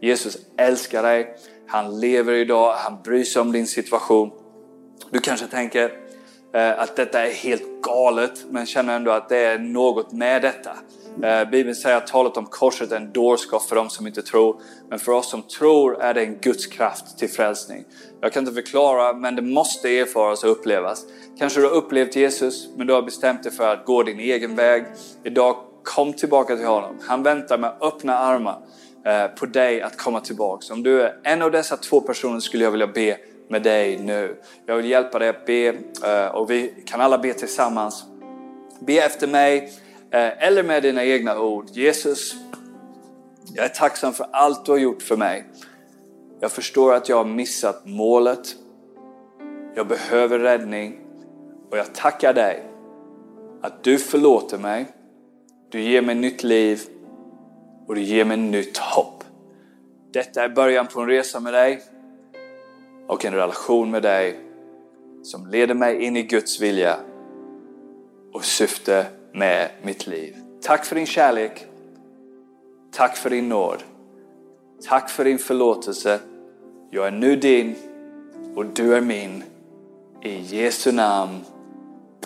Jesus 0.00 0.38
älskar 0.56 1.02
dig. 1.02 1.34
Han 1.66 2.00
lever 2.00 2.32
idag, 2.32 2.74
han 2.74 3.02
bryr 3.02 3.24
sig 3.24 3.42
om 3.42 3.52
din 3.52 3.66
situation. 3.66 4.30
Du 5.10 5.18
kanske 5.18 5.46
tänker 5.46 5.92
Eh, 6.54 6.80
att 6.80 6.96
detta 6.96 7.26
är 7.26 7.30
helt 7.30 7.82
galet, 7.82 8.44
men 8.50 8.66
känner 8.66 8.96
ändå 8.96 9.10
att 9.10 9.28
det 9.28 9.38
är 9.38 9.58
något 9.58 10.12
med 10.12 10.42
detta. 10.42 10.70
Eh, 11.22 11.50
Bibeln 11.50 11.74
säger 11.74 11.96
att 11.96 12.06
talet 12.06 12.36
om 12.36 12.46
korset 12.46 12.92
är 12.92 12.96
en 12.96 13.12
dårskap 13.12 13.62
för 13.62 13.76
de 13.76 13.90
som 13.90 14.06
inte 14.06 14.22
tror. 14.22 14.56
Men 14.90 14.98
för 14.98 15.12
oss 15.12 15.30
som 15.30 15.42
tror 15.42 16.02
är 16.02 16.14
det 16.14 16.20
en 16.20 16.38
Guds 16.38 16.66
kraft 16.66 17.18
till 17.18 17.30
frälsning. 17.30 17.84
Jag 18.20 18.32
kan 18.32 18.42
inte 18.42 18.54
förklara, 18.54 19.12
men 19.12 19.36
det 19.36 19.42
måste 19.42 19.98
erfaras 19.98 20.44
och 20.44 20.50
upplevas. 20.50 21.04
Kanske 21.38 21.60
du 21.60 21.66
har 21.66 21.74
upplevt 21.74 22.16
Jesus, 22.16 22.68
men 22.76 22.86
du 22.86 22.92
har 22.92 23.02
bestämt 23.02 23.42
dig 23.42 23.52
för 23.52 23.72
att 23.72 23.84
gå 23.84 24.02
din 24.02 24.20
egen 24.20 24.56
väg. 24.56 24.84
Idag, 25.24 25.56
kom 25.82 26.12
tillbaka 26.12 26.56
till 26.56 26.66
honom. 26.66 26.98
Han 27.02 27.22
väntar 27.22 27.58
med 27.58 27.72
öppna 27.80 28.18
armar 28.18 28.58
eh, 29.06 29.26
på 29.26 29.46
dig 29.46 29.82
att 29.82 29.96
komma 29.96 30.20
tillbaka. 30.20 30.72
Om 30.72 30.82
du 30.82 31.02
är 31.02 31.20
en 31.24 31.42
av 31.42 31.50
dessa 31.50 31.76
två 31.76 32.00
personer 32.00 32.40
skulle 32.40 32.64
jag 32.64 32.70
vilja 32.70 32.86
be 32.86 33.16
med 33.48 33.62
dig 33.62 33.98
nu. 33.98 34.36
Jag 34.66 34.76
vill 34.76 34.86
hjälpa 34.86 35.18
dig 35.18 35.28
att 35.28 35.46
be 35.46 35.68
eh, 36.04 36.26
och 36.34 36.50
vi 36.50 36.82
kan 36.86 37.00
alla 37.00 37.18
be 37.18 37.34
tillsammans. 37.34 38.04
Be 38.80 38.92
efter 38.92 39.26
mig. 39.26 39.72
Eh, 40.10 40.46
eller 40.46 40.62
med 40.62 40.82
dina 40.82 41.04
egna 41.04 41.40
ord. 41.40 41.66
Jesus, 41.70 42.34
jag 43.54 43.64
är 43.64 43.68
tacksam 43.68 44.12
för 44.12 44.26
allt 44.32 44.66
du 44.66 44.72
har 44.72 44.78
gjort 44.78 45.02
för 45.02 45.16
mig. 45.16 45.44
Jag 46.40 46.52
förstår 46.52 46.94
att 46.94 47.08
jag 47.08 47.16
har 47.16 47.24
missat 47.24 47.86
målet. 47.86 48.56
Jag 49.74 49.86
behöver 49.86 50.38
räddning 50.38 50.98
och 51.70 51.78
jag 51.78 51.94
tackar 51.94 52.34
dig 52.34 52.62
att 53.62 53.84
du 53.84 53.98
förlåter 53.98 54.58
mig. 54.58 54.86
Du 55.70 55.80
ger 55.80 56.02
mig 56.02 56.14
nytt 56.14 56.42
liv 56.42 56.80
och 57.86 57.94
du 57.94 58.00
ger 58.00 58.24
mig 58.24 58.36
nytt 58.36 58.78
hopp. 58.78 59.24
Detta 60.12 60.44
är 60.44 60.48
början 60.48 60.86
på 60.86 61.00
en 61.00 61.06
resa 61.06 61.40
med 61.40 61.52
dig 61.52 61.82
och 63.08 63.24
en 63.24 63.34
relation 63.34 63.90
med 63.90 64.02
dig 64.02 64.40
som 65.22 65.46
leder 65.46 65.74
mig 65.74 66.02
in 66.02 66.16
i 66.16 66.22
Guds 66.22 66.60
vilja 66.60 66.96
och 68.32 68.44
syfte 68.44 69.06
med 69.32 69.70
mitt 69.82 70.06
liv. 70.06 70.36
Tack 70.62 70.84
för 70.84 70.94
din 70.94 71.06
kärlek. 71.06 71.66
Tack 72.92 73.16
för 73.16 73.30
din 73.30 73.48
nåd. 73.48 73.82
Tack 74.88 75.10
för 75.10 75.24
din 75.24 75.38
förlåtelse. 75.38 76.20
Jag 76.90 77.06
är 77.06 77.10
nu 77.10 77.36
din 77.36 77.74
och 78.56 78.66
du 78.66 78.94
är 78.94 79.00
min. 79.00 79.44
I 80.22 80.38
Jesu 80.40 80.92
namn. 80.92 81.44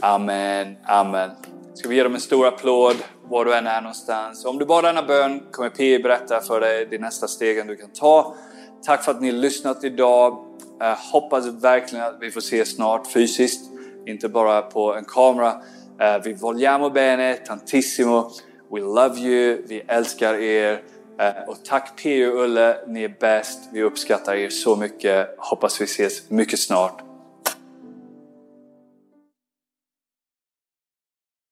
Amen, 0.00 0.76
amen. 0.84 1.30
Ska 1.74 1.88
vi 1.88 1.96
ge 1.96 2.02
dem 2.02 2.14
en 2.14 2.20
stor 2.20 2.46
applåd 2.46 2.96
var 3.28 3.44
du 3.44 3.54
än 3.54 3.66
är 3.66 3.80
någonstans. 3.80 4.44
Om 4.44 4.58
du 4.58 4.64
bad 4.64 4.84
denna 4.84 5.02
bön 5.02 5.42
kommer 5.50 5.70
P 5.70 5.98
berätta 5.98 6.40
för 6.40 6.60
dig 6.60 6.86
de 6.86 6.98
nästa 6.98 7.28
stegen 7.28 7.66
du 7.66 7.76
kan 7.76 7.90
ta. 7.90 8.34
Tack 8.82 9.04
för 9.04 9.10
att 9.10 9.20
ni 9.20 9.32
lyssnat 9.32 9.84
idag. 9.84 10.51
Jag 10.82 10.96
hoppas 10.96 11.46
verkligen 11.46 12.04
att 12.04 12.16
vi 12.20 12.30
får 12.30 12.40
se 12.40 12.64
snart 12.64 13.06
fysiskt, 13.06 13.60
inte 14.06 14.28
bara 14.28 14.62
på 14.62 14.94
en 14.94 15.04
kamera. 15.04 15.62
Eh, 16.00 16.22
vi 16.24 16.32
vogliamo 16.32 16.90
bene, 16.90 17.34
tantissimo. 17.34 18.30
We 18.72 18.80
love 18.80 19.20
you. 19.20 19.62
Vi 19.68 19.82
älskar 19.88 20.34
er. 20.34 20.82
Eh, 21.18 21.48
och 21.48 21.64
tack 21.64 22.02
P 22.02 22.26
och 22.26 22.44
Ulle, 22.44 22.76
ni 22.86 23.04
är 23.04 23.16
bäst. 23.20 23.58
Vi 23.72 23.82
uppskattar 23.82 24.34
er 24.34 24.48
så 24.48 24.76
mycket. 24.76 25.34
Hoppas 25.38 25.80
vi 25.80 25.84
ses 25.84 26.30
mycket 26.30 26.58
snart. 26.58 27.11